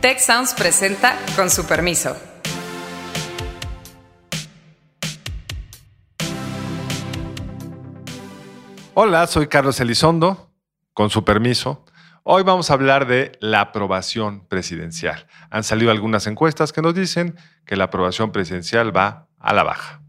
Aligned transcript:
Tech 0.00 0.20
Sounds 0.20 0.54
presenta 0.54 1.18
con 1.34 1.50
su 1.50 1.66
permiso. 1.66 2.16
Hola, 8.94 9.26
soy 9.26 9.48
Carlos 9.48 9.80
Elizondo, 9.80 10.52
con 10.92 11.10
su 11.10 11.24
permiso. 11.24 11.84
Hoy 12.22 12.44
vamos 12.44 12.70
a 12.70 12.74
hablar 12.74 13.08
de 13.08 13.32
la 13.40 13.60
aprobación 13.60 14.46
presidencial. 14.46 15.26
Han 15.50 15.64
salido 15.64 15.90
algunas 15.90 16.28
encuestas 16.28 16.72
que 16.72 16.80
nos 16.80 16.94
dicen 16.94 17.36
que 17.66 17.74
la 17.74 17.84
aprobación 17.84 18.30
presidencial 18.30 18.96
va 18.96 19.26
a 19.40 19.52
la 19.52 19.64
baja. 19.64 20.00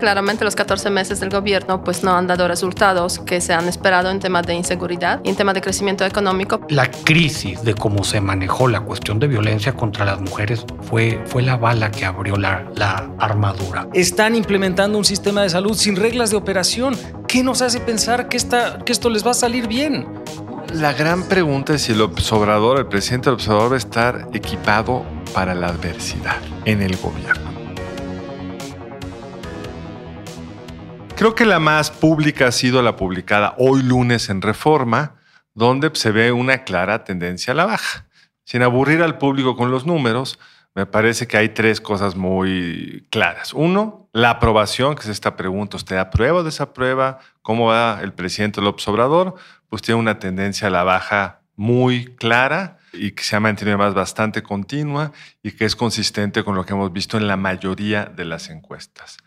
Claramente 0.00 0.44
los 0.44 0.56
14 0.56 0.88
meses 0.88 1.20
del 1.20 1.28
gobierno 1.28 1.84
pues 1.84 2.02
no 2.02 2.16
han 2.16 2.26
dado 2.26 2.48
resultados 2.48 3.18
que 3.18 3.42
se 3.42 3.52
han 3.52 3.68
esperado 3.68 4.10
en 4.10 4.18
temas 4.18 4.46
de 4.46 4.54
inseguridad 4.54 5.20
y 5.22 5.28
en 5.28 5.36
temas 5.36 5.54
de 5.54 5.60
crecimiento 5.60 6.06
económico. 6.06 6.60
La 6.70 6.90
crisis 6.90 7.62
de 7.62 7.74
cómo 7.74 8.02
se 8.02 8.20
manejó 8.20 8.66
la 8.66 8.80
cuestión 8.80 9.18
de 9.18 9.28
violencia 9.28 9.74
contra 9.74 10.06
las 10.06 10.18
mujeres 10.18 10.64
fue, 10.80 11.22
fue 11.26 11.42
la 11.42 11.58
bala 11.58 11.90
que 11.90 12.06
abrió 12.06 12.36
la, 12.36 12.64
la 12.74 13.10
armadura. 13.18 13.88
Están 13.92 14.34
implementando 14.34 14.96
un 14.96 15.04
sistema 15.04 15.42
de 15.42 15.50
salud 15.50 15.74
sin 15.74 15.96
reglas 15.96 16.30
de 16.30 16.36
operación. 16.38 16.96
¿Qué 17.28 17.42
nos 17.42 17.60
hace 17.60 17.80
pensar 17.80 18.28
que, 18.28 18.38
esta, 18.38 18.78
que 18.78 18.92
esto 18.92 19.10
les 19.10 19.24
va 19.24 19.32
a 19.32 19.34
salir 19.34 19.68
bien? 19.68 20.06
La 20.72 20.94
gran 20.94 21.24
pregunta 21.24 21.74
es 21.74 21.82
si 21.82 21.92
el 21.92 22.00
observador, 22.00 22.78
el 22.78 22.86
presidente 22.86 23.26
del 23.26 23.34
observador 23.34 23.72
va 23.72 23.74
a 23.74 23.78
estar 23.78 24.28
equipado 24.32 25.04
para 25.34 25.54
la 25.54 25.66
adversidad 25.66 26.36
en 26.64 26.80
el 26.80 26.96
gobierno. 26.96 27.49
Creo 31.20 31.34
que 31.34 31.44
la 31.44 31.60
más 31.60 31.90
pública 31.90 32.46
ha 32.46 32.50
sido 32.50 32.80
la 32.80 32.96
publicada 32.96 33.54
hoy 33.58 33.82
lunes 33.82 34.30
en 34.30 34.40
Reforma, 34.40 35.16
donde 35.52 35.90
se 35.92 36.12
ve 36.12 36.32
una 36.32 36.64
clara 36.64 37.04
tendencia 37.04 37.52
a 37.52 37.56
la 37.56 37.66
baja. 37.66 38.06
Sin 38.44 38.62
aburrir 38.62 39.02
al 39.02 39.18
público 39.18 39.54
con 39.54 39.70
los 39.70 39.84
números, 39.84 40.38
me 40.74 40.86
parece 40.86 41.28
que 41.28 41.36
hay 41.36 41.50
tres 41.50 41.82
cosas 41.82 42.16
muy 42.16 43.06
claras. 43.10 43.52
Uno, 43.52 44.08
la 44.14 44.30
aprobación, 44.30 44.94
que 44.94 45.02
es 45.02 45.08
esta 45.08 45.36
pregunta, 45.36 45.76
¿usted 45.76 45.98
aprueba 45.98 46.38
o 46.38 46.42
desaprueba? 46.42 47.18
¿Cómo 47.42 47.66
va 47.66 48.00
el 48.02 48.14
presidente 48.14 48.62
López 48.62 48.88
Obrador? 48.88 49.34
Pues 49.68 49.82
tiene 49.82 50.00
una 50.00 50.18
tendencia 50.18 50.68
a 50.68 50.70
la 50.70 50.84
baja 50.84 51.42
muy 51.54 52.14
clara 52.16 52.78
y 52.94 53.10
que 53.10 53.24
se 53.24 53.36
ha 53.36 53.40
mantenido 53.40 53.76
además 53.76 53.94
bastante 53.94 54.42
continua 54.42 55.12
y 55.42 55.52
que 55.52 55.66
es 55.66 55.76
consistente 55.76 56.44
con 56.44 56.54
lo 56.54 56.64
que 56.64 56.72
hemos 56.72 56.94
visto 56.94 57.18
en 57.18 57.26
la 57.26 57.36
mayoría 57.36 58.06
de 58.06 58.24
las 58.24 58.48
encuestas. 58.48 59.18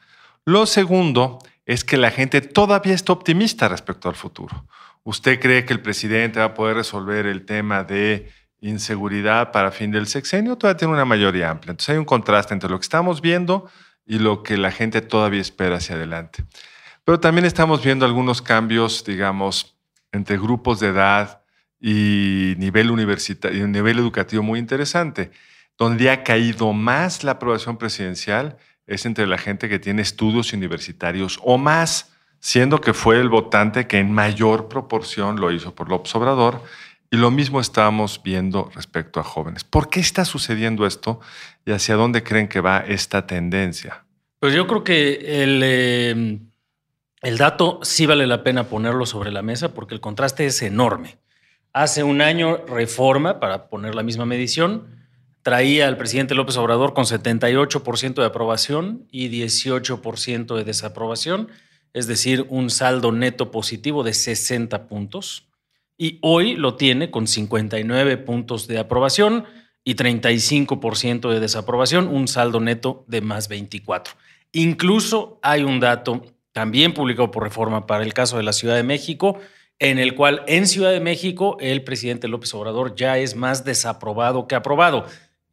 Lo 0.44 0.66
segundo 0.66 1.38
es 1.66 1.83
que 1.83 1.97
la 1.97 2.11
gente 2.11 2.42
todavía 2.42 2.94
está 2.94 3.14
optimista 3.14 3.67
respecto 3.67 4.09
al 4.09 4.16
futuro. 4.16 4.67
¿Usted 5.03 5.39
cree 5.39 5.66
que 5.66 5.73
el 5.73 5.81
presidente 5.81 6.39
va 6.39 6.45
a 6.45 6.53
poder 6.53 6.78
resolver 6.78 7.25
el 7.25 7.45
tema 7.45 7.83
de 7.83 8.31
inseguridad 8.61 9.52
para 9.52 9.72
fin 9.72 9.92
del 9.92 10.08
sexenio? 10.08 10.58
Todavía 10.58 10.78
tiene 10.78 10.94
una 10.94 11.05
mayoría 11.05 11.50
amplia. 11.50 11.72
Entonces 11.72 11.89
hay 11.89 11.97
un 11.97 12.05
contraste 12.05 12.53
entre 12.53 12.70
lo 12.70 12.80
que 12.80 12.83
estamos 12.83 13.22
viendo 13.22 13.70
y 14.05 14.20
lo 14.20 14.44
que 14.44 14.58
la 14.58 14.72
gente 14.72 15.02
todavía 15.02 15.42
espera 15.42 15.78
hacia 15.78 15.95
adelante. 15.95 16.45
Pero 17.03 17.20
también 17.20 17.45
estamos 17.45 17.83
viendo 17.83 18.05
algunos 18.05 18.42
cambios, 18.42 19.03
digamos, 19.03 19.75
entre 20.11 20.38
grupos 20.38 20.80
de 20.80 20.88
edad 20.88 21.42
y 21.80 22.55
nivel 22.58 22.92
universitario, 22.92 23.67
nivel 23.67 24.00
educativo 24.00 24.42
muy 24.42 24.59
interesante, 24.59 25.31
donde 25.77 26.09
ha 26.09 26.23
caído 26.23 26.72
más 26.72 27.25
la 27.25 27.33
aprobación 27.33 27.77
presidencial 27.77 28.58
es 28.88 29.06
entre 29.06 29.28
la 29.28 29.38
gente 29.38 29.70
que 29.70 29.80
tiene 29.80 30.02
estudios 30.02 30.53
universitarios 30.53 31.39
o 31.44 31.58
más, 31.58 32.14
siendo 32.39 32.81
que 32.81 32.94
fue 32.94 33.20
el 33.20 33.30
votante 33.30 33.88
que 33.88 34.00
en 34.00 34.12
mayor 34.12 34.67
proporción 34.67 35.39
lo 35.39 35.52
hizo 35.52 35.73
por 35.73 35.89
López 35.89 36.14
Obrador. 36.16 36.62
Y 37.09 37.17
lo 37.17 37.30
mismo 37.30 37.59
estamos 37.59 38.22
viendo 38.23 38.72
respecto 38.73 39.20
a 39.20 39.23
jóvenes. 39.23 39.64
¿Por 39.64 39.89
qué 39.89 40.00
está 40.00 40.26
sucediendo 40.26 40.88
esto 40.88 41.22
y 41.64 41.72
hacia 41.72 41.95
dónde 41.95 42.23
creen 42.23 42.48
que 42.48 42.59
va 42.59 42.80
esta 42.80 43.28
tendencia? 43.28 44.04
Pues 44.39 44.56
yo 44.56 44.66
creo 44.66 44.83
que 44.83 45.44
el, 45.44 45.61
eh, 45.64 46.39
el 47.21 47.38
dato 47.38 47.80
sí 47.83 48.05
vale 48.05 48.27
la 48.27 48.44
pena 48.44 48.65
ponerlo 48.65 49.05
sobre 49.05 49.32
la 49.32 49.44
mesa 49.44 49.73
porque 49.73 49.94
el 49.94 50.02
contraste 50.02 50.45
es 50.45 50.61
enorme. 50.64 51.17
Hace 51.71 52.04
un 52.04 52.21
año 52.21 52.58
reforma, 52.67 53.39
para 53.39 53.70
poner 53.70 53.95
la 53.95 54.04
misma 54.04 54.26
medición, 54.26 55.02
traía 55.43 55.87
al 55.87 55.98
presidente 55.98 56.36
López 56.36 56.58
Obrador 56.58 56.93
con 56.93 57.05
78% 57.05 58.15
de 58.15 58.26
aprobación 58.26 59.08
y 59.11 59.30
18% 59.30 60.55
de 60.55 60.64
desaprobación, 60.64 61.49
es 61.93 62.08
decir, 62.08 62.48
un 62.49 62.70
saldo 62.70 63.11
neto 63.11 63.52
positivo 63.52 64.03
de 64.03 64.14
60 64.14 64.87
puntos. 64.87 65.49
Y 65.98 66.17
hoy 66.21 66.55
lo 66.55 66.76
tiene 66.76 67.11
con 67.11 67.27
59 67.27 68.17
puntos 68.17 68.67
de 68.67 68.80
aprobación 68.80 69.45
y 69.83 69.95
35% 69.95 71.30
de 71.30 71.39
desaprobación, 71.39 72.08
un 72.08 72.27
saldo 72.27 72.59
neto 72.59 73.03
de 73.08 73.21
más 73.21 73.48
24. 73.48 74.15
Incluso 74.53 75.39
hay 75.43 75.64
un 75.64 75.80
dato 75.80 76.26
también 76.53 76.93
publicado 76.93 77.32
por 77.32 77.43
Reforma 77.43 77.86
para 77.86 78.03
el 78.03 78.14
caso 78.14 78.37
de 78.37 78.43
la 78.43 78.53
Ciudad 78.53 78.76
de 78.76 78.83
México, 78.83 79.39
en 79.80 79.99
el 79.99 80.15
cual 80.15 80.43
en 80.48 80.67
Ciudad 80.67 80.92
de 80.92 80.99
México 80.99 81.58
el 81.59 81.83
presidente 81.83 82.27
López 82.27 82.53
Obrador 82.53 82.95
ya 82.95 83.17
es 83.17 83.36
más 83.36 83.65
desaprobado 83.65 84.48
que 84.48 84.55
aprobado. 84.55 85.05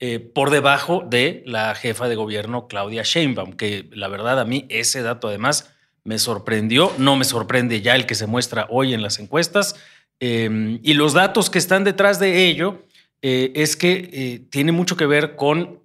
Eh, 0.03 0.19
por 0.19 0.49
debajo 0.49 1.05
de 1.07 1.43
la 1.45 1.75
jefa 1.75 2.09
de 2.09 2.15
gobierno 2.17 2.69
Claudia 2.69 3.03
Sheinbaum, 3.03 3.53
que 3.53 3.87
la 3.93 4.09
verdad 4.09 4.41
a 4.41 4.47
mí 4.47 4.65
ese 4.71 5.03
dato 5.03 5.29
además 5.29 5.75
me 6.05 6.19
sorprendió, 6.19 6.91
no 6.97 7.17
me 7.17 7.27
sorprende 7.27 7.83
ya 7.83 7.97
el 7.97 8.07
que 8.07 8.15
se 8.15 8.27
muestra 8.27 8.67
hoy 8.71 8.95
en 8.95 9.03
las 9.03 9.19
encuestas, 9.19 9.77
em, 10.19 10.81
y 10.83 10.95
los 10.95 11.13
datos 11.13 11.51
que 11.51 11.59
están 11.59 11.85
detrás 11.85 12.19
de 12.19 12.47
ello 12.47 12.83
eh, 13.21 13.53
es 13.55 13.77
que 13.77 14.09
eh, 14.11 14.39
tiene 14.49 14.73
mucho 14.73 14.97
que 14.97 15.05
ver 15.05 15.37
con, 15.37 15.81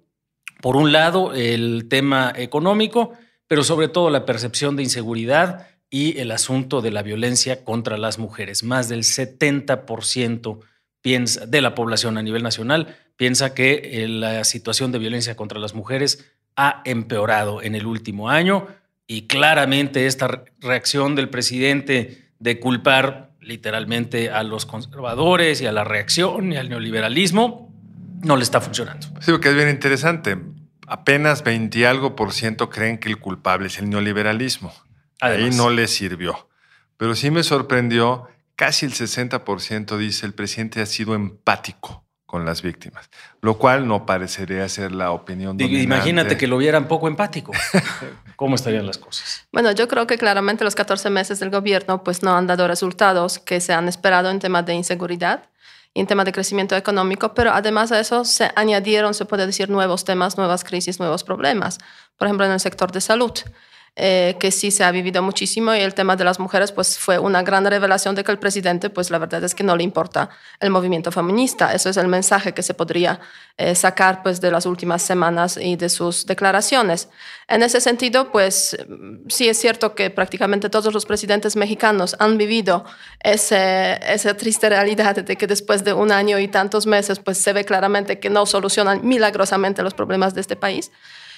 por 0.62 0.76
un 0.76 0.92
lado, 0.92 1.34
el 1.34 1.86
tema 1.90 2.32
económico, 2.34 3.12
pero 3.46 3.64
sobre 3.64 3.88
todo 3.88 4.08
la 4.08 4.24
percepción 4.24 4.76
de 4.76 4.82
inseguridad 4.82 5.68
y 5.90 6.18
el 6.18 6.30
asunto 6.30 6.80
de 6.80 6.90
la 6.90 7.02
violencia 7.02 7.64
contra 7.64 7.98
las 7.98 8.18
mujeres. 8.18 8.62
Más 8.62 8.88
del 8.88 9.02
70% 9.02 10.60
de 11.02 11.60
la 11.60 11.74
población 11.74 12.18
a 12.18 12.22
nivel 12.22 12.42
nacional 12.42 12.96
piensa 13.16 13.54
que 13.54 14.04
eh, 14.04 14.08
la 14.08 14.44
situación 14.44 14.92
de 14.92 14.98
violencia 14.98 15.36
contra 15.36 15.58
las 15.58 15.74
mujeres 15.74 16.30
ha 16.56 16.82
empeorado 16.84 17.62
en 17.62 17.74
el 17.74 17.86
último 17.86 18.30
año 18.30 18.66
y 19.06 19.26
claramente 19.26 20.06
esta 20.06 20.44
reacción 20.60 21.14
del 21.14 21.28
presidente 21.28 22.30
de 22.38 22.60
culpar 22.60 23.30
literalmente 23.40 24.30
a 24.30 24.42
los 24.42 24.66
conservadores 24.66 25.60
y 25.60 25.66
a 25.66 25.72
la 25.72 25.84
reacción 25.84 26.52
y 26.52 26.56
al 26.56 26.68
neoliberalismo 26.68 27.72
no 28.22 28.36
le 28.36 28.42
está 28.42 28.60
funcionando. 28.60 29.06
Sí, 29.20 29.32
que 29.40 29.50
es 29.50 29.54
bien 29.54 29.68
interesante. 29.68 30.36
Apenas 30.86 31.44
20 31.44 31.86
algo 31.86 32.16
por 32.16 32.32
ciento 32.32 32.70
creen 32.70 32.98
que 32.98 33.08
el 33.08 33.18
culpable 33.18 33.68
es 33.68 33.78
el 33.78 33.88
neoliberalismo. 33.88 34.72
Ahí 35.20 35.50
no 35.50 35.70
le 35.70 35.86
sirvió. 35.86 36.48
Pero 36.96 37.14
sí 37.14 37.30
me 37.30 37.42
sorprendió, 37.42 38.28
casi 38.56 38.86
el 38.86 38.92
60% 38.92 39.96
dice 39.98 40.26
el 40.26 40.32
presidente 40.32 40.80
ha 40.80 40.86
sido 40.86 41.14
empático 41.14 42.05
con 42.26 42.44
las 42.44 42.60
víctimas, 42.60 43.08
lo 43.40 43.56
cual 43.56 43.86
no 43.86 44.04
parecería 44.04 44.68
ser 44.68 44.92
la 44.92 45.12
opinión 45.12 45.56
dominante. 45.56 45.84
Imagínate 45.84 46.36
que 46.36 46.48
lo 46.48 46.58
vieran 46.58 46.88
poco 46.88 47.06
empático. 47.06 47.52
¿Cómo 48.36 48.56
estarían 48.56 48.84
las 48.84 48.98
cosas? 48.98 49.46
Bueno, 49.52 49.70
yo 49.72 49.86
creo 49.86 50.06
que 50.08 50.18
claramente 50.18 50.64
los 50.64 50.74
14 50.74 51.08
meses 51.08 51.38
del 51.38 51.50
gobierno 51.50 52.02
pues 52.02 52.22
no 52.24 52.36
han 52.36 52.48
dado 52.48 52.66
resultados 52.66 53.38
que 53.38 53.60
se 53.60 53.72
han 53.72 53.88
esperado 53.88 54.28
en 54.30 54.40
temas 54.40 54.66
de 54.66 54.74
inseguridad 54.74 55.48
y 55.94 56.00
en 56.00 56.06
temas 56.06 56.26
de 56.26 56.32
crecimiento 56.32 56.76
económico, 56.76 57.32
pero 57.32 57.52
además 57.52 57.90
de 57.90 58.00
eso 58.00 58.24
se 58.24 58.50
añadieron, 58.56 59.14
se 59.14 59.24
puede 59.24 59.46
decir, 59.46 59.70
nuevos 59.70 60.04
temas, 60.04 60.36
nuevas 60.36 60.64
crisis, 60.64 60.98
nuevos 60.98 61.24
problemas. 61.24 61.78
Por 62.18 62.26
ejemplo, 62.26 62.44
en 62.44 62.52
el 62.52 62.60
sector 62.60 62.92
de 62.92 63.00
salud. 63.00 63.32
Eh, 63.98 64.36
que 64.38 64.50
sí 64.50 64.70
se 64.70 64.84
ha 64.84 64.90
vivido 64.90 65.22
muchísimo 65.22 65.74
y 65.74 65.80
el 65.80 65.94
tema 65.94 66.16
de 66.16 66.24
las 66.24 66.38
mujeres 66.38 66.70
pues 66.70 66.98
fue 66.98 67.18
una 67.18 67.42
gran 67.42 67.64
revelación 67.64 68.14
de 68.14 68.24
que 68.24 68.30
el 68.30 68.38
presidente 68.38 68.90
pues 68.90 69.10
la 69.10 69.16
verdad 69.16 69.42
es 69.42 69.54
que 69.54 69.64
no 69.64 69.74
le 69.74 69.84
importa 69.84 70.28
el 70.60 70.68
movimiento 70.68 71.10
feminista. 71.10 71.72
Eso 71.72 71.88
es 71.88 71.96
el 71.96 72.06
mensaje 72.06 72.52
que 72.52 72.62
se 72.62 72.74
podría 72.74 73.20
eh, 73.56 73.74
sacar 73.74 74.22
pues 74.22 74.42
de 74.42 74.50
las 74.50 74.66
últimas 74.66 75.00
semanas 75.00 75.56
y 75.56 75.76
de 75.76 75.88
sus 75.88 76.26
declaraciones. 76.26 77.08
En 77.48 77.62
ese 77.62 77.80
sentido 77.80 78.30
pues 78.30 78.76
sí 79.28 79.48
es 79.48 79.58
cierto 79.58 79.94
que 79.94 80.10
prácticamente 80.10 80.68
todos 80.68 80.92
los 80.92 81.06
presidentes 81.06 81.56
mexicanos 81.56 82.16
han 82.18 82.36
vivido 82.36 82.84
ese, 83.20 83.98
esa 84.12 84.36
triste 84.36 84.68
realidad 84.68 85.16
de 85.16 85.36
que 85.36 85.46
después 85.46 85.84
de 85.84 85.94
un 85.94 86.12
año 86.12 86.38
y 86.38 86.48
tantos 86.48 86.86
meses 86.86 87.18
pues 87.18 87.38
se 87.38 87.54
ve 87.54 87.64
claramente 87.64 88.20
que 88.20 88.28
no 88.28 88.44
solucionan 88.44 89.00
milagrosamente 89.08 89.82
los 89.82 89.94
problemas 89.94 90.34
de 90.34 90.42
este 90.42 90.54
país. 90.56 90.90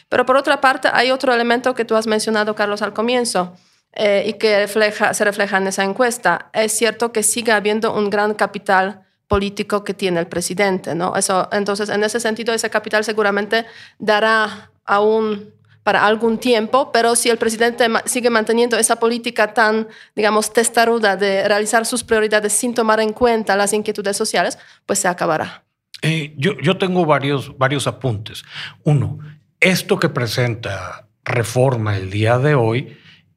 Pero 0.09 0.25
por 0.25 0.37
otra 0.37 0.61
parte, 0.61 0.89
hay 0.93 1.11
otro 1.11 1.33
elemento 1.35 1.75
que 1.75 1.85
tú 1.85 1.97
has 1.97 2.07
mencionado, 2.07 2.55
Carlos, 2.55 2.83
al 2.83 2.93
comienzo. 2.93 3.57
Eh, 3.95 4.25
y 4.27 4.33
que 4.35 4.59
refleja, 4.59 5.15
se 5.15 5.25
refleja 5.25 5.57
en 5.57 5.67
esa 5.67 5.83
encuesta. 5.83 6.51
Es 6.53 6.73
cierto 6.77 7.11
que 7.11 7.23
sigue 7.23 7.53
habiendo 7.53 7.95
un 7.95 8.11
gran 8.11 8.35
capital 8.35 9.03
político 9.27 9.83
que 9.83 9.95
tiene 9.95 10.21
el 10.21 10.27
presidente, 10.27 10.95
¿no? 10.95 11.17
Eso, 11.17 11.49
entonces, 11.53 11.89
en 11.89 12.05
ese 12.05 12.21
sentido, 12.21 12.55
ese 12.55 12.71
capital 12.71 13.05
seguramente 13.05 13.67
dará 13.99 14.71
aún 14.85 15.53
para 15.83 16.05
algún 16.05 16.39
tiempo, 16.39 16.93
pero 16.93 17.17
si 17.17 17.31
el 17.31 17.39
presidente 17.39 17.87
sigue 18.05 18.29
manteniendo 18.29 18.77
esa 18.77 18.97
política 18.97 19.55
tan, 19.55 19.89
digamos, 20.15 20.53
testaruda 20.53 21.17
de 21.17 21.49
realizar 21.49 21.87
sus 21.87 22.05
prioridades 22.05 22.53
sin 22.53 22.75
tomar 22.75 23.01
en 23.01 23.13
cuenta 23.13 23.57
las 23.57 23.73
inquietudes 23.73 24.17
sociales, 24.17 24.59
pues 24.85 24.99
se 24.99 25.09
acabará. 25.09 25.65
Eh, 26.03 26.35
yo, 26.37 26.53
yo 26.61 26.77
tengo 26.77 27.07
varios, 27.07 27.57
varios 27.57 27.87
apuntes. 27.87 28.45
Uno, 28.85 29.19
esto 29.61 29.99
que 29.99 30.09
presenta 30.09 31.09
reforma 31.25 31.97
el 31.97 32.11
día 32.11 32.39
de 32.39 32.55
hoy, 32.55 32.97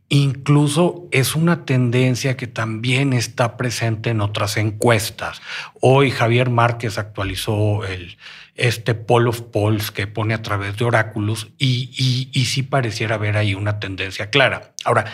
incluso 0.09 1.07
es 1.12 1.35
una 1.35 1.65
tendencia 1.65 2.38
que 2.38 2.47
también 2.47 3.13
está 3.13 3.57
presente 3.57 4.09
en 4.09 4.21
otras 4.21 4.57
encuestas. 4.57 5.41
Hoy 5.79 6.12
Javier 6.12 6.50
Márquez 6.50 6.97
actualizó 6.97 7.85
el, 7.85 8.18
este 8.56 8.94
poll 8.94 9.27
of 9.27 9.41
polls 9.41 9.91
que 9.91 10.07
pone 10.07 10.33
a 10.33 10.41
través 10.41 10.77
de 10.77 10.85
oráculos 10.85 11.50
y, 11.57 12.29
sí 12.45 12.63
pareciera 12.63 13.15
haber 13.15 13.38
ahí 13.38 13.56
una 13.56 13.79
tendencia 13.79 14.29
clara. 14.29 14.73
Ahora, 14.83 15.06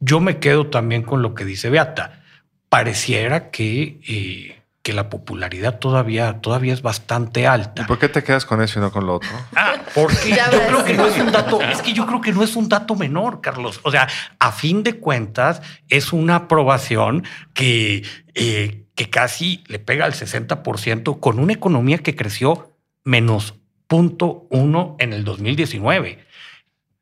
yo 0.00 0.20
me 0.20 0.38
quedo 0.38 0.66
también 0.66 1.02
con 1.02 1.22
lo 1.22 1.34
que 1.34 1.44
dice 1.44 1.70
Beata. 1.70 2.22
Pareciera 2.68 3.50
que 3.50 4.00
eh, 4.06 4.59
que 4.82 4.92
la 4.94 5.10
popularidad 5.10 5.78
todavía, 5.78 6.40
todavía 6.40 6.72
es 6.72 6.80
bastante 6.80 7.46
alta. 7.46 7.82
¿Y 7.82 7.84
por 7.84 7.98
qué 7.98 8.08
te 8.08 8.24
quedas 8.24 8.46
con 8.46 8.62
eso 8.62 8.78
y 8.78 8.82
no 8.82 8.90
con 8.90 9.06
lo 9.06 9.16
otro? 9.16 9.28
Ah, 9.54 9.74
porque 9.94 10.30
yo 10.30 10.66
creo 10.66 10.84
que 10.84 10.94
no 10.94 11.06
es 11.06 11.18
un 11.18 11.32
dato, 11.32 11.60
es 11.60 11.82
que 11.82 11.92
yo 11.92 12.06
creo 12.06 12.20
que 12.20 12.32
no 12.32 12.42
es 12.42 12.56
un 12.56 12.68
dato 12.68 12.94
menor, 12.94 13.42
Carlos. 13.42 13.80
O 13.82 13.90
sea, 13.90 14.08
a 14.38 14.52
fin 14.52 14.82
de 14.82 14.94
cuentas, 14.94 15.60
es 15.88 16.12
una 16.12 16.36
aprobación 16.36 17.24
que, 17.52 18.06
eh, 18.34 18.86
que 18.94 19.10
casi 19.10 19.64
le 19.66 19.80
pega 19.80 20.06
al 20.06 20.14
60% 20.14 21.20
con 21.20 21.38
una 21.38 21.52
economía 21.52 21.98
que 21.98 22.16
creció 22.16 22.74
menos 23.04 23.54
punto 23.86 24.46
uno 24.50 24.96
en 24.98 25.12
el 25.12 25.24
2019. 25.24 26.24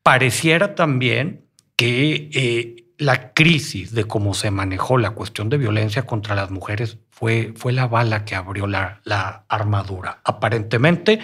Pareciera 0.02 0.74
también 0.74 1.44
que 1.76 2.30
eh, 2.32 2.88
la 2.98 3.32
crisis 3.32 3.92
de 3.92 4.04
cómo 4.04 4.34
se 4.34 4.50
manejó 4.50 4.98
la 4.98 5.10
cuestión 5.10 5.48
de 5.48 5.58
violencia 5.58 6.02
contra 6.02 6.34
las 6.34 6.50
mujeres 6.50 6.98
fue, 7.18 7.52
fue 7.56 7.72
la 7.72 7.88
bala 7.88 8.24
que 8.24 8.36
abrió 8.36 8.68
la, 8.68 9.00
la, 9.02 9.44
armadura. 9.48 10.20
Aparentemente, 10.22 11.18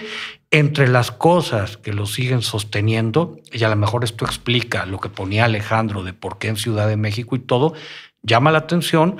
entre 0.51 0.89
las 0.89 1.13
cosas 1.13 1.77
que 1.77 1.93
lo 1.93 2.07
siguen 2.07 2.43
sosteniendo, 2.43 3.39
y 3.53 3.63
a 3.63 3.69
lo 3.69 3.77
mejor 3.77 4.03
esto 4.03 4.25
explica 4.25 4.87
lo 4.87 4.99
que 4.99 5.09
ponía 5.09 5.45
Alejandro 5.45 6.03
de 6.03 6.13
por 6.13 6.39
qué 6.39 6.49
en 6.49 6.57
Ciudad 6.57 6.89
de 6.89 6.97
México 6.97 7.37
y 7.37 7.39
todo, 7.39 7.75
llama 8.23 8.51
la 8.51 8.59
atención 8.59 9.19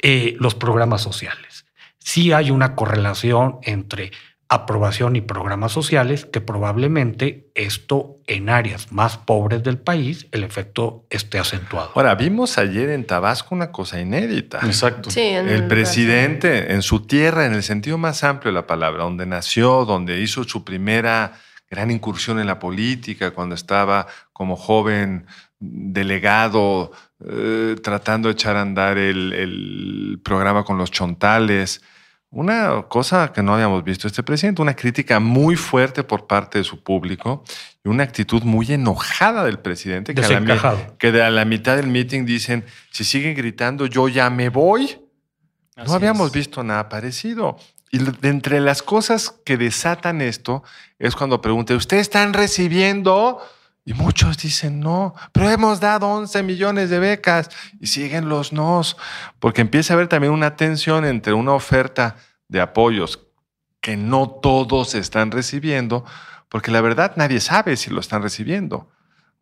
eh, 0.00 0.34
los 0.38 0.54
programas 0.54 1.02
sociales. 1.02 1.66
Sí 1.98 2.32
hay 2.32 2.50
una 2.50 2.74
correlación 2.74 3.58
entre 3.62 4.12
aprobación 4.48 5.16
y 5.16 5.20
programas 5.20 5.72
sociales, 5.72 6.26
que 6.26 6.40
probablemente 6.40 7.50
esto 7.54 8.18
en 8.26 8.50
áreas 8.50 8.92
más 8.92 9.16
pobres 9.16 9.62
del 9.62 9.78
país, 9.78 10.26
el 10.32 10.44
efecto 10.44 11.06
esté 11.10 11.38
acentuado. 11.38 11.92
Ahora, 11.94 12.14
vimos 12.14 12.58
ayer 12.58 12.90
en 12.90 13.06
Tabasco 13.06 13.54
una 13.54 13.72
cosa 13.72 14.00
inédita. 14.00 14.60
Exacto. 14.64 15.08
el 15.16 15.66
presidente 15.66 16.72
en 16.74 16.82
su 16.82 17.06
tierra, 17.06 17.46
en 17.46 17.54
el 17.54 17.62
sentido 17.62 17.96
más 17.96 18.22
amplio 18.22 18.52
de 18.52 18.56
la 18.56 18.66
palabra, 18.66 19.04
donde 19.04 19.26
nació, 19.26 19.84
donde 19.86 20.20
hizo 20.20 20.44
su 20.44 20.62
primera 20.64 21.32
gran 21.70 21.90
incursión 21.90 22.38
en 22.38 22.46
la 22.46 22.58
política, 22.58 23.30
cuando 23.32 23.54
estaba 23.54 24.06
como 24.32 24.56
joven 24.56 25.26
delegado, 25.58 26.92
eh, 27.26 27.76
tratando 27.82 28.28
de 28.28 28.32
echar 28.34 28.56
a 28.56 28.62
andar 28.62 28.98
el 28.98 30.20
programa 30.22 30.64
con 30.64 30.76
los 30.76 30.90
chontales 30.90 31.80
una 32.34 32.86
cosa 32.88 33.32
que 33.32 33.42
no 33.42 33.54
habíamos 33.54 33.84
visto 33.84 34.08
este 34.08 34.24
presidente, 34.24 34.60
una 34.60 34.74
crítica 34.74 35.20
muy 35.20 35.54
fuerte 35.54 36.02
por 36.02 36.26
parte 36.26 36.58
de 36.58 36.64
su 36.64 36.82
público 36.82 37.44
y 37.84 37.88
una 37.88 38.02
actitud 38.02 38.42
muy 38.42 38.72
enojada 38.72 39.44
del 39.44 39.60
presidente, 39.60 40.14
que 40.14 40.24
a, 40.24 40.40
la, 40.40 40.94
que 40.98 41.08
a 41.22 41.30
la 41.30 41.44
mitad 41.44 41.76
del 41.76 41.86
meeting 41.86 42.24
dicen, 42.24 42.64
si 42.90 43.04
siguen 43.04 43.36
gritando, 43.36 43.86
yo 43.86 44.08
ya 44.08 44.30
me 44.30 44.48
voy. 44.48 44.98
no 45.76 45.92
habíamos 45.92 46.32
visto 46.32 46.64
nada 46.64 46.88
parecido. 46.88 47.56
Y 47.92 47.98
de 47.98 48.28
entre 48.28 48.58
las 48.60 48.82
cosas 48.82 49.32
que 49.44 49.56
desatan 49.56 50.20
esto 50.20 50.64
es 50.98 51.14
cuando 51.14 51.40
pregunta, 51.40 51.76
¿ustedes 51.76 52.02
están 52.02 52.32
recibiendo? 52.32 53.40
Y 53.86 53.92
muchos 53.92 54.38
dicen 54.38 54.80
no, 54.80 55.14
pero 55.32 55.50
hemos 55.50 55.78
dado 55.78 56.08
11 56.08 56.42
millones 56.42 56.88
de 56.88 56.98
becas 56.98 57.50
y 57.80 57.88
siguen 57.88 58.30
los 58.30 58.52
nos, 58.52 58.96
porque 59.40 59.60
empieza 59.60 59.92
a 59.92 59.96
haber 59.96 60.08
también 60.08 60.32
una 60.32 60.56
tensión 60.56 61.04
entre 61.04 61.34
una 61.34 61.52
oferta 61.52 62.16
de 62.48 62.62
apoyos 62.62 63.20
que 63.80 63.98
no 63.98 64.30
todos 64.30 64.94
están 64.94 65.30
recibiendo, 65.30 66.06
porque 66.48 66.70
la 66.70 66.80
verdad 66.80 67.12
nadie 67.16 67.40
sabe 67.40 67.76
si 67.76 67.90
lo 67.90 68.00
están 68.00 68.22
recibiendo. 68.22 68.88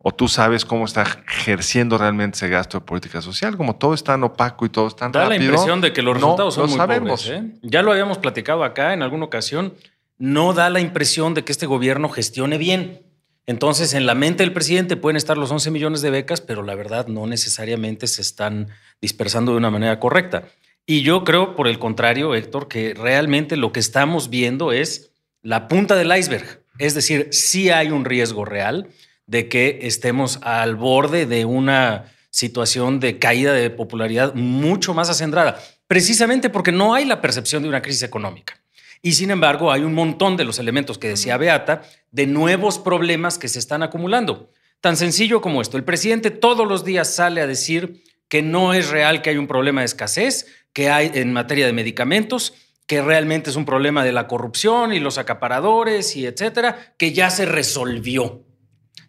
O 0.05 0.13
tú 0.13 0.27
sabes 0.27 0.65
cómo 0.65 0.83
está 0.83 1.03
ejerciendo 1.03 1.97
realmente 1.97 2.35
ese 2.35 2.49
gasto 2.49 2.77
de 2.77 2.85
política 2.85 3.21
social, 3.21 3.55
como 3.55 3.77
todo 3.77 3.93
es 3.93 4.03
tan 4.03 4.21
opaco 4.25 4.65
y 4.65 4.69
todo 4.69 4.87
es 4.87 4.97
tan 4.97 5.13
da 5.13 5.21
rápido. 5.21 5.39
Da 5.39 5.39
la 5.39 5.45
impresión 5.45 5.79
de 5.79 5.93
que 5.93 6.01
los 6.01 6.15
resultados 6.15 6.55
son 6.55 6.67
muy 6.67 6.75
sabemos. 6.75 7.23
Pobres, 7.23 7.41
¿eh? 7.41 7.59
Ya 7.61 7.81
lo 7.81 7.93
habíamos 7.93 8.17
platicado 8.17 8.65
acá 8.65 8.93
en 8.93 9.01
alguna 9.01 9.23
ocasión. 9.23 9.75
No 10.17 10.51
da 10.51 10.69
la 10.69 10.81
impresión 10.81 11.33
de 11.33 11.45
que 11.45 11.53
este 11.53 11.65
gobierno 11.65 12.09
gestione 12.09 12.57
bien. 12.57 13.12
Entonces, 13.45 13.93
en 13.93 14.05
la 14.05 14.15
mente 14.15 14.43
del 14.43 14.53
presidente 14.53 14.95
pueden 14.95 15.17
estar 15.17 15.37
los 15.37 15.51
11 15.51 15.69
millones 15.71 16.01
de 16.01 16.09
becas, 16.09 16.39
pero 16.39 16.63
la 16.63 16.75
verdad 16.75 17.07
no 17.07 17.27
necesariamente 17.27 18.07
se 18.07 18.21
están 18.21 18.69
dispersando 19.01 19.51
de 19.51 19.57
una 19.57 19.69
manera 19.69 19.99
correcta. 19.99 20.43
Y 20.85 21.01
yo 21.01 21.23
creo, 21.23 21.55
por 21.55 21.67
el 21.67 21.79
contrario, 21.79 22.35
Héctor, 22.35 22.67
que 22.67 22.93
realmente 22.93 23.57
lo 23.57 23.71
que 23.71 23.79
estamos 23.79 24.29
viendo 24.29 24.71
es 24.71 25.11
la 25.41 25.67
punta 25.67 25.95
del 25.95 26.15
iceberg. 26.15 26.63
Es 26.79 26.95
decir, 26.95 27.27
sí 27.31 27.69
hay 27.69 27.91
un 27.91 28.05
riesgo 28.05 28.45
real 28.45 28.87
de 29.27 29.47
que 29.49 29.79
estemos 29.83 30.39
al 30.41 30.75
borde 30.75 31.25
de 31.25 31.45
una 31.45 32.11
situación 32.29 32.99
de 32.99 33.19
caída 33.19 33.53
de 33.53 33.69
popularidad 33.69 34.33
mucho 34.33 34.93
más 34.93 35.09
acendrada, 35.09 35.59
precisamente 35.87 36.49
porque 36.49 36.71
no 36.71 36.93
hay 36.93 37.05
la 37.05 37.21
percepción 37.21 37.63
de 37.63 37.69
una 37.69 37.81
crisis 37.81 38.03
económica. 38.03 38.62
Y 39.05 39.11
sin 39.11 39.31
embargo, 39.31 39.71
hay 39.71 39.81
un 39.83 39.93
montón 39.93 40.37
de 40.37 40.45
los 40.45 40.59
elementos 40.59 40.97
que 40.97 41.09
decía 41.09 41.35
Beata 41.35 41.81
de 42.11 42.25
nuevos 42.25 42.79
problemas 42.79 43.37
que 43.37 43.49
se 43.49 43.59
están 43.59 43.83
acumulando. 43.83 44.49
Tan 44.79 44.95
sencillo 44.95 45.41
como 45.41 45.61
esto. 45.61 45.75
El 45.75 45.83
presidente 45.83 46.31
todos 46.31 46.65
los 46.65 46.85
días 46.85 47.13
sale 47.13 47.41
a 47.41 47.47
decir 47.47 48.01
que 48.29 48.41
no 48.41 48.73
es 48.73 48.89
real 48.89 49.21
que 49.21 49.29
hay 49.29 49.37
un 49.37 49.47
problema 49.47 49.81
de 49.81 49.85
escasez, 49.85 50.47
que 50.71 50.89
hay 50.89 51.11
en 51.15 51.33
materia 51.33 51.65
de 51.65 51.73
medicamentos, 51.73 52.53
que 52.87 53.01
realmente 53.01 53.49
es 53.49 53.57
un 53.57 53.65
problema 53.65 54.05
de 54.05 54.13
la 54.13 54.25
corrupción 54.27 54.93
y 54.93 55.01
los 55.01 55.17
acaparadores 55.17 56.15
y 56.15 56.25
etcétera, 56.25 56.95
que 56.97 57.11
ya 57.11 57.29
se 57.29 57.45
resolvió. 57.45 58.45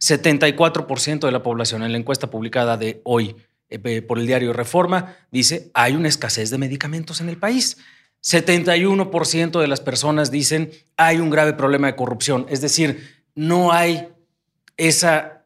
74% 0.00 1.20
de 1.20 1.32
la 1.32 1.44
población 1.44 1.84
en 1.84 1.92
la 1.92 1.98
encuesta 1.98 2.30
publicada 2.30 2.76
de 2.76 3.00
hoy 3.04 3.36
eh, 3.70 4.02
por 4.02 4.18
el 4.18 4.26
diario 4.26 4.52
Reforma 4.52 5.16
dice 5.30 5.70
hay 5.72 5.94
una 5.94 6.08
escasez 6.08 6.50
de 6.50 6.58
medicamentos 6.58 7.20
en 7.20 7.28
el 7.28 7.36
país. 7.36 7.78
71% 8.24 9.60
de 9.60 9.68
las 9.68 9.80
personas 9.80 10.30
dicen 10.30 10.70
hay 10.96 11.18
un 11.18 11.28
grave 11.28 11.52
problema 11.52 11.88
de 11.88 11.96
corrupción, 11.96 12.46
es 12.48 12.62
decir, 12.62 13.22
no 13.34 13.72
hay 13.72 14.08
esa 14.78 15.44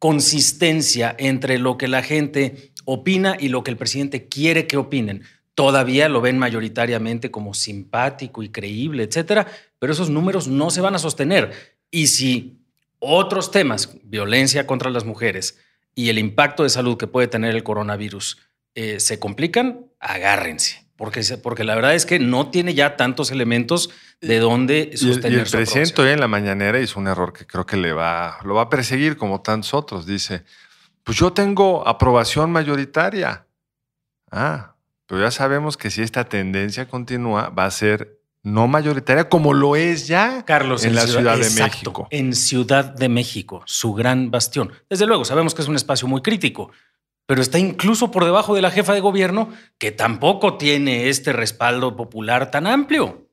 consistencia 0.00 1.14
entre 1.18 1.58
lo 1.58 1.78
que 1.78 1.86
la 1.86 2.02
gente 2.02 2.72
opina 2.84 3.36
y 3.38 3.48
lo 3.48 3.62
que 3.62 3.70
el 3.70 3.76
presidente 3.76 4.26
quiere 4.26 4.66
que 4.66 4.76
opinen. 4.76 5.22
Todavía 5.54 6.08
lo 6.08 6.20
ven 6.20 6.36
mayoritariamente 6.36 7.30
como 7.30 7.54
simpático 7.54 8.42
y 8.42 8.48
creíble, 8.48 9.04
etcétera, 9.04 9.46
pero 9.78 9.92
esos 9.92 10.10
números 10.10 10.48
no 10.48 10.70
se 10.70 10.80
van 10.80 10.96
a 10.96 10.98
sostener. 10.98 11.52
Y 11.92 12.08
si 12.08 12.58
otros 12.98 13.52
temas, 13.52 13.96
violencia 14.02 14.66
contra 14.66 14.90
las 14.90 15.04
mujeres 15.04 15.58
y 15.94 16.08
el 16.08 16.18
impacto 16.18 16.64
de 16.64 16.70
salud 16.70 16.98
que 16.98 17.06
puede 17.06 17.28
tener 17.28 17.54
el 17.54 17.62
coronavirus, 17.62 18.38
eh, 18.74 19.00
se 19.00 19.18
complican, 19.18 19.86
agárrense 20.00 20.85
porque, 20.96 21.22
porque 21.42 21.64
la 21.64 21.74
verdad 21.74 21.94
es 21.94 22.06
que 22.06 22.18
no 22.18 22.50
tiene 22.50 22.74
ya 22.74 22.96
tantos 22.96 23.30
elementos 23.30 23.90
de 24.20 24.38
dónde 24.38 24.92
sostener 24.96 25.38
y 25.38 25.42
el, 25.42 25.50
presidente 25.50 26.00
hoy 26.00 26.10
en 26.10 26.20
la 26.20 26.28
mañanera 26.28 26.80
hizo 26.80 26.98
un 26.98 27.06
error 27.06 27.32
que 27.32 27.46
creo 27.46 27.66
que 27.66 27.76
le 27.76 27.92
va, 27.92 28.38
lo 28.44 28.54
va 28.54 28.62
a 28.62 28.70
perseguir 28.70 29.16
como 29.16 29.42
tantos 29.42 29.74
otros. 29.74 30.06
Dice, 30.06 30.44
pues 31.04 31.18
yo 31.18 31.32
tengo 31.32 31.86
aprobación 31.86 32.50
mayoritaria. 32.50 33.46
Ah, 34.30 34.74
pero 35.06 35.20
ya 35.20 35.30
sabemos 35.30 35.76
que 35.76 35.90
si 35.90 36.02
esta 36.02 36.24
tendencia 36.24 36.88
continúa, 36.88 37.50
va 37.50 37.66
a 37.66 37.70
ser 37.70 38.18
no 38.42 38.68
mayoritaria 38.68 39.28
como 39.28 39.52
lo 39.52 39.74
es 39.74 40.06
ya 40.06 40.44
Carlos, 40.44 40.84
en, 40.84 40.94
la 40.94 41.06
Ciudad, 41.06 41.36
de 41.36 41.50
México. 41.50 42.06
En 42.10 42.32
Ciudad 42.32 42.84
de 42.84 43.08
México, 43.08 43.62
su 43.66 43.92
gran 43.92 44.30
bastión. 44.30 44.72
Desde 44.88 45.06
luego, 45.06 45.24
sabemos 45.24 45.54
que 45.54 45.62
es 45.62 45.68
un 45.68 45.74
espacio 45.74 46.06
muy 46.06 46.22
crítico, 46.22 46.70
pero 47.26 47.42
está 47.42 47.58
incluso 47.58 48.10
por 48.10 48.24
debajo 48.24 48.54
de 48.54 48.62
la 48.62 48.70
jefa 48.70 48.94
de 48.94 49.00
gobierno, 49.00 49.50
que 49.78 49.92
tampoco 49.92 50.56
tiene 50.56 51.08
este 51.08 51.32
respaldo 51.32 51.96
popular 51.96 52.50
tan 52.50 52.66
amplio. 52.66 53.26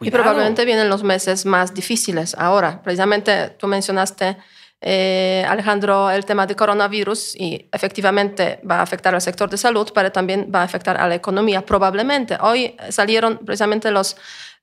Y 0.00 0.10
probablemente 0.10 0.64
vienen 0.64 0.90
los 0.90 1.02
meses 1.02 1.46
más 1.46 1.72
difíciles 1.72 2.34
ahora. 2.36 2.82
Precisamente 2.82 3.50
tú 3.50 3.66
mencionaste 3.66 4.36
eh, 4.80 5.44
Alejandro, 5.48 6.10
el 6.10 6.26
tema 6.26 6.46
de 6.46 6.54
coronavirus 6.54 7.34
y 7.36 7.68
efectivamente 7.72 8.60
va 8.68 8.80
a 8.80 8.82
afectar 8.82 9.14
al 9.14 9.22
sector 9.22 9.48
de 9.48 9.56
salud, 9.56 9.90
pero 9.94 10.12
también 10.12 10.50
va 10.54 10.60
a 10.60 10.64
afectar 10.64 11.00
a 11.00 11.08
la 11.08 11.14
economía, 11.14 11.64
probablemente. 11.64 12.36
Hoy 12.40 12.76
salieron 12.90 13.38
precisamente 13.38 13.90
los 13.90 14.16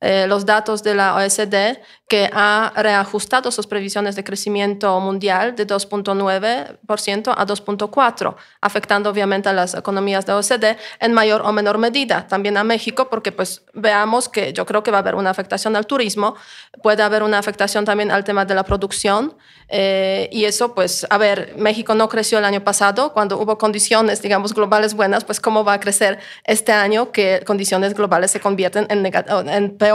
eh, 0.06 0.26
los 0.26 0.44
datos 0.44 0.82
de 0.82 0.94
la 0.94 1.14
OECD 1.14 1.78
que 2.06 2.28
ha 2.30 2.74
reajustado 2.76 3.50
sus 3.50 3.66
previsiones 3.66 4.16
de 4.16 4.22
crecimiento 4.22 5.00
mundial 5.00 5.56
de 5.56 5.66
2.9% 5.66 7.34
a 7.34 7.46
2.4%, 7.46 8.36
afectando 8.60 9.08
obviamente 9.08 9.48
a 9.48 9.54
las 9.54 9.72
economías 9.72 10.26
de 10.26 10.34
OECD 10.34 10.76
en 11.00 11.14
mayor 11.14 11.40
o 11.46 11.52
menor 11.52 11.78
medida, 11.78 12.26
también 12.28 12.58
a 12.58 12.64
México, 12.64 13.08
porque 13.08 13.32
pues 13.32 13.62
veamos 13.72 14.28
que 14.28 14.52
yo 14.52 14.66
creo 14.66 14.82
que 14.82 14.90
va 14.90 14.98
a 14.98 15.00
haber 15.00 15.14
una 15.14 15.30
afectación 15.30 15.74
al 15.74 15.86
turismo, 15.86 16.34
puede 16.82 17.02
haber 17.02 17.22
una 17.22 17.38
afectación 17.38 17.86
también 17.86 18.10
al 18.10 18.24
tema 18.24 18.44
de 18.44 18.54
la 18.54 18.64
producción, 18.64 19.34
eh, 19.68 20.28
y 20.30 20.44
eso 20.44 20.74
pues, 20.74 21.06
a 21.08 21.16
ver, 21.16 21.54
México 21.56 21.94
no 21.94 22.10
creció 22.10 22.36
el 22.38 22.44
año 22.44 22.62
pasado, 22.62 23.14
cuando 23.14 23.38
hubo 23.38 23.56
condiciones, 23.56 24.20
digamos, 24.20 24.52
globales 24.52 24.92
buenas, 24.92 25.24
pues 25.24 25.40
cómo 25.40 25.64
va 25.64 25.72
a 25.72 25.80
crecer 25.80 26.18
este 26.44 26.72
año 26.72 27.10
que 27.10 27.42
condiciones 27.46 27.94
globales 27.94 28.30
se 28.30 28.40
convierten 28.40 28.86
en, 28.90 29.06
en 29.48 29.78
peor 29.78 29.93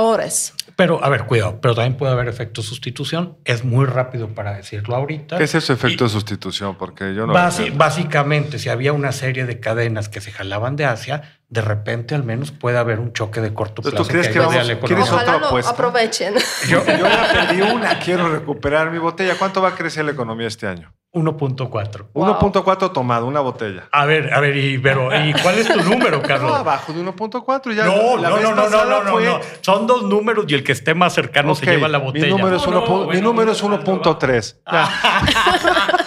pero, 0.80 1.04
a 1.04 1.10
ver, 1.10 1.26
cuidado, 1.26 1.60
pero 1.62 1.76
también 1.76 1.98
puede 1.98 2.14
haber 2.14 2.30
efecto 2.30 2.62
sustitución. 2.62 3.38
Es 3.44 3.66
muy 3.66 3.86
rápido 3.86 4.30
para 4.30 4.54
decirlo 4.54 4.96
ahorita. 4.96 5.38
¿Qué 5.38 5.44
es 5.44 5.54
ese 5.54 5.74
efecto 5.74 6.06
de 6.06 6.10
sustitución? 6.10 6.78
Porque 6.78 7.14
yo 7.14 7.28
no. 7.28 7.34
básicamente, 7.34 8.60
si 8.60 8.70
había 8.70 8.94
una 8.94 9.12
serie 9.12 9.46
de 9.46 9.60
cadenas 9.60 10.08
que 10.08 10.22
se 10.22 10.32
jalaban 10.32 10.78
de 10.78 10.86
Asia, 10.86 11.38
de 11.50 11.60
repente 11.60 12.16
al 12.16 12.24
menos 12.24 12.52
puede 12.52 12.78
haber 12.78 13.02
un 13.02 13.12
choque 13.12 13.42
de 13.42 13.54
corto 13.54 13.82
plazo. 13.82 13.98
¿Tú 13.98 14.06
crees 14.06 14.30
que, 14.30 14.40
vamos, 14.40 14.56
¿quieres 14.86 15.12
otra 15.12 15.34
apuesta? 15.34 15.72
aprovechen. 15.72 16.36
Yo, 16.70 16.86
yo 16.86 17.10
ya 17.10 17.30
perdí 17.34 17.62
una, 17.62 18.00
quiero 18.00 18.30
recuperar 18.30 18.90
mi 18.90 19.00
botella. 19.00 19.36
¿Cuánto 19.38 19.62
va 19.62 19.70
a 19.70 19.76
crecer 19.76 20.06
la 20.06 20.12
economía 20.12 20.48
este 20.48 20.66
año? 20.66 20.94
1.4. 21.12 22.06
1.4 22.14 22.94
tomado, 22.94 23.26
una 23.26 23.40
botella. 23.40 23.90
A 23.92 24.06
ver, 24.06 24.32
a 24.32 24.40
ver, 24.40 24.56
y, 24.56 24.78
pero, 24.78 25.10
¿y 25.26 25.34
cuál 25.34 25.58
es 25.58 25.68
tu 25.68 25.82
número, 25.82 26.22
Carlos? 26.24 26.52
No, 26.52 26.58
abajo 26.58 26.94
de 26.94 27.04
1.4 27.04 27.74
ya. 27.74 27.86
No, 27.86 28.18
no, 28.18 28.30
no, 28.30 28.56
no, 28.56 28.70
no, 28.70 29.04
no, 29.04 29.20
no, 29.20 29.40
Son 29.62 29.88
dos 29.88 30.04
números 30.04 30.46
y 30.48 30.54
el 30.54 30.64
que 30.64 30.72
esté 30.72 30.94
más 30.94 31.14
cercano 31.14 31.56
se 31.56 31.66
lleva 31.66 31.88
la 31.88 31.98
botella. 31.98 32.28
Mi 32.28 32.32
número 32.32 32.56
es 32.58 32.64
1.3. 32.68 34.56
No, 34.66 34.82
no, 34.82 35.99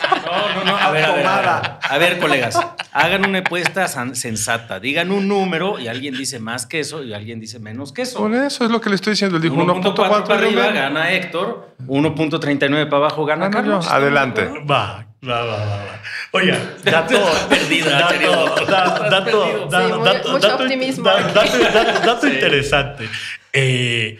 no. 0.64 0.76
A 0.76 0.90
ver, 0.90 1.04
a 1.04 1.12
ver, 1.12 1.26
a 1.26 1.99
ver, 1.99 2.19
colegas, 2.19 2.59
hagan 2.92 3.26
una 3.26 3.40
apuesta 3.40 3.88
sensata. 4.14 4.81
Digan 4.81 5.11
un 5.11 5.28
número 5.28 5.78
y 5.78 5.88
alguien 5.88 6.14
dice 6.14 6.38
más 6.38 6.66
que 6.66 6.81
eso 6.81 7.02
y 7.02 7.14
alguien 7.14 7.40
dice 7.40 7.59
menos 7.59 7.92
que 7.92 8.02
eso. 8.02 8.19
Con 8.19 8.35
eso 8.35 8.64
es 8.64 8.71
lo 8.71 8.81
que 8.81 8.90
le 8.90 8.97
estoy 8.97 9.12
diciendo. 9.12 9.37
Él 9.37 9.42
dijo 9.42 9.57
1.4 9.57 9.95
para 9.95 10.38
arriba 10.38 10.71
gana 10.73 11.12
Héctor, 11.12 11.75
1.39 11.87 12.85
para 12.85 12.97
abajo 12.97 13.25
gana 13.25 13.50
Carlos. 13.50 13.88
Adelante. 13.88 14.45
Va, 14.71 15.07
va, 15.26 15.45
va, 15.45 15.57
va. 15.57 16.02
Oiga, 16.33 16.59
dato 16.85 17.19
perdido, 17.49 17.90
dato, 17.90 18.64
dato, 19.11 19.69
dato, 19.69 20.33
mucho 20.33 20.54
optimismo. 20.54 21.04
Dato, 21.04 22.26
interesante. 22.26 23.09
Eh, 23.52 24.19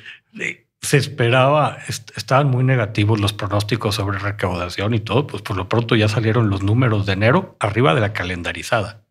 se 0.83 0.97
esperaba, 0.97 1.79
estaban 1.89 2.49
muy 2.49 2.65
negativos 2.65 3.21
los 3.21 3.33
pronósticos 3.33 3.95
sobre 3.95 4.19
recaudación 4.19 4.95
y 4.95 5.01
todo, 5.01 5.27
pues 5.27 5.43
por 5.43 5.57
lo 5.57 5.69
pronto 5.69 5.95
ya 5.95 6.09
salieron 6.09 6.51
los 6.51 6.63
números 6.63 7.07
de 7.07 7.13
enero 7.13 7.57
arriba 7.61 7.95
de 7.95 8.01
la 8.01 8.13
calendarizada. 8.13 9.03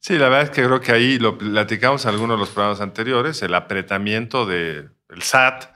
Sí, 0.00 0.18
la 0.18 0.28
verdad 0.28 0.42
es 0.42 0.50
que 0.50 0.64
creo 0.64 0.80
que 0.80 0.90
ahí 0.90 1.20
lo 1.20 1.38
platicamos 1.38 2.04
en 2.04 2.10
algunos 2.10 2.36
de 2.36 2.40
los 2.40 2.50
programas 2.50 2.80
anteriores, 2.80 3.40
el 3.42 3.54
apretamiento 3.54 4.46
del 4.46 4.90
SAT. 5.20 5.66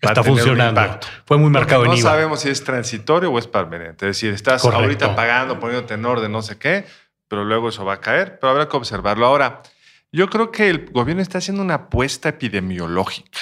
Está 0.00 0.22
funcionando. 0.22 1.00
Fue 1.26 1.38
muy 1.38 1.50
marcado 1.50 1.84
en 1.86 1.92
IVA. 1.92 1.96
No 1.96 2.02
sabemos 2.02 2.40
si 2.40 2.50
es 2.50 2.62
transitorio 2.62 3.32
o 3.32 3.38
es 3.38 3.48
permanente. 3.48 4.08
Es 4.08 4.16
decir, 4.16 4.32
estás 4.32 4.64
ahorita 4.64 5.16
pagando, 5.16 5.58
poniéndote 5.58 5.94
en 5.94 6.04
orden, 6.04 6.30
no 6.30 6.42
sé 6.42 6.56
qué, 6.56 6.84
pero 7.26 7.44
luego 7.44 7.70
eso 7.70 7.84
va 7.84 7.94
a 7.94 8.00
caer, 8.00 8.38
pero 8.38 8.52
habrá 8.52 8.68
que 8.68 8.76
observarlo. 8.76 9.26
Ahora, 9.26 9.62
yo 10.12 10.30
creo 10.30 10.52
que 10.52 10.68
el 10.70 10.90
gobierno 10.92 11.20
está 11.20 11.38
haciendo 11.38 11.62
una 11.62 11.74
apuesta 11.74 12.28
epidemiológica. 12.28 13.40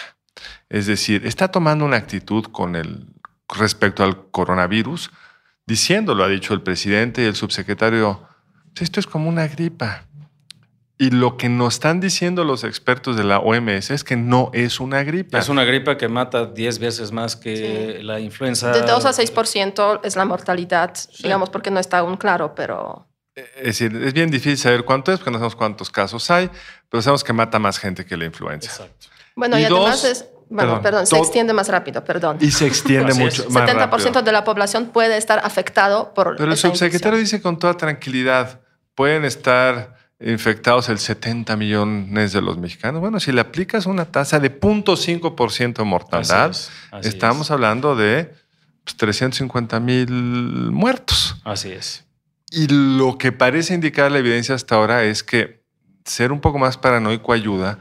Es 0.73 0.87
decir, 0.87 1.26
está 1.26 1.49
tomando 1.49 1.85
una 1.85 1.99
actitud 1.99 2.47
con 2.47 2.76
el 2.76 3.05
respecto 3.47 4.02
al 4.05 4.31
coronavirus, 4.31 5.11
diciéndolo, 5.67 6.25
ha 6.25 6.29
dicho 6.29 6.55
el 6.55 6.62
presidente 6.62 7.23
y 7.23 7.26
el 7.26 7.37
subsecretario, 7.37 8.26
esto 8.81 8.99
es 8.99 9.07
como 9.07 9.29
una 9.29 9.47
gripa. 9.47 10.07
Y 10.97 11.11
lo 11.11 11.37
que 11.37 11.50
nos 11.50 11.75
están 11.75 12.00
diciendo 12.00 12.43
los 12.45 12.64
expertos 12.64 13.17
de 13.17 13.25
la 13.25 13.38
OMS 13.38 13.91
es 13.91 14.02
que 14.02 14.17
no 14.17 14.50
es 14.55 14.81
una 14.81 15.02
gripa. 15.02 15.38
Es 15.38 15.50
una 15.50 15.64
gripa 15.64 15.99
que 15.99 16.09
mata 16.09 16.47
10 16.47 16.79
veces 16.79 17.12
más 17.12 17.37
que 17.37 18.00
la 18.02 18.19
influenza. 18.19 18.73
De 18.73 18.81
2 18.81 19.05
a 19.05 19.11
6% 19.11 20.00
es 20.05 20.17
la 20.17 20.25
mortalidad, 20.25 20.95
digamos, 21.23 21.50
porque 21.50 21.71
no 21.71 21.81
está 21.81 21.99
aún 21.99 22.17
claro, 22.17 22.55
pero... 22.55 23.07
Es 23.35 23.79
decir, 23.79 23.95
es 24.02 24.14
bien 24.14 24.31
difícil 24.31 24.57
saber 24.57 24.85
cuánto 24.85 25.12
es, 25.12 25.19
porque 25.19 25.33
no 25.33 25.37
sabemos 25.37 25.57
cuántos 25.57 25.91
casos 25.91 26.31
hay, 26.31 26.49
pero 26.88 27.02
sabemos 27.02 27.25
que 27.25 27.35
mata 27.35 27.59
más 27.59 27.79
gente 27.79 28.07
que 28.07 28.17
la 28.17 28.25
influenza. 28.25 28.71
Exacto. 28.71 29.09
Bueno, 29.35 29.59
y, 29.59 29.64
además 29.64 30.05
es 30.05 30.26
bueno, 30.52 30.82
perdón, 30.82 31.06
se 31.06 31.16
extiende 31.18 31.52
más 31.52 31.68
rápido, 31.68 32.04
perdón. 32.04 32.37
Y 32.40 32.50
se 32.50 32.66
extiende 32.66 33.14
mucho 33.14 33.49
más 33.50 33.68
70% 33.68 34.23
de 34.23 34.32
la 34.32 34.44
población 34.44 34.87
puede 34.87 35.16
estar 35.16 35.40
afectado 35.44 36.12
por 36.14 36.37
Pero 36.37 36.52
el 36.52 36.59
subsecretario 36.59 37.18
dice 37.18 37.40
con 37.40 37.59
toda 37.59 37.76
tranquilidad, 37.76 38.61
pueden 38.94 39.25
estar 39.25 39.97
infectados 40.21 40.88
el 40.88 40.99
70 40.99 41.56
millones 41.56 42.32
de 42.32 42.42
los 42.42 42.59
mexicanos. 42.59 43.00
Bueno, 43.00 43.18
si 43.18 43.32
le 43.32 43.40
aplicas 43.40 43.87
una 43.87 44.04
tasa 44.04 44.38
de 44.38 44.61
0.5% 44.61 45.78
de 45.78 45.85
mortalidad, 45.85 46.56
estamos 47.02 47.50
hablando 47.50 47.97
de 47.97 48.32
350 48.97 49.76
pues, 49.76 49.82
mil 49.82 50.71
muertos. 50.71 51.37
Así 51.44 51.73
es. 51.73 52.04
Y 52.50 52.68
lo 52.68 53.16
que 53.16 53.32
parece 53.32 53.75
indicar 53.75 54.12
la 54.12 54.18
evidencia 54.18 54.54
hasta 54.54 54.75
ahora 54.75 55.04
es 55.04 55.23
que 55.23 55.62
ser 56.04 56.32
un 56.32 56.40
poco 56.40 56.59
más 56.59 56.76
paranoico 56.76 57.32
ayuda 57.32 57.78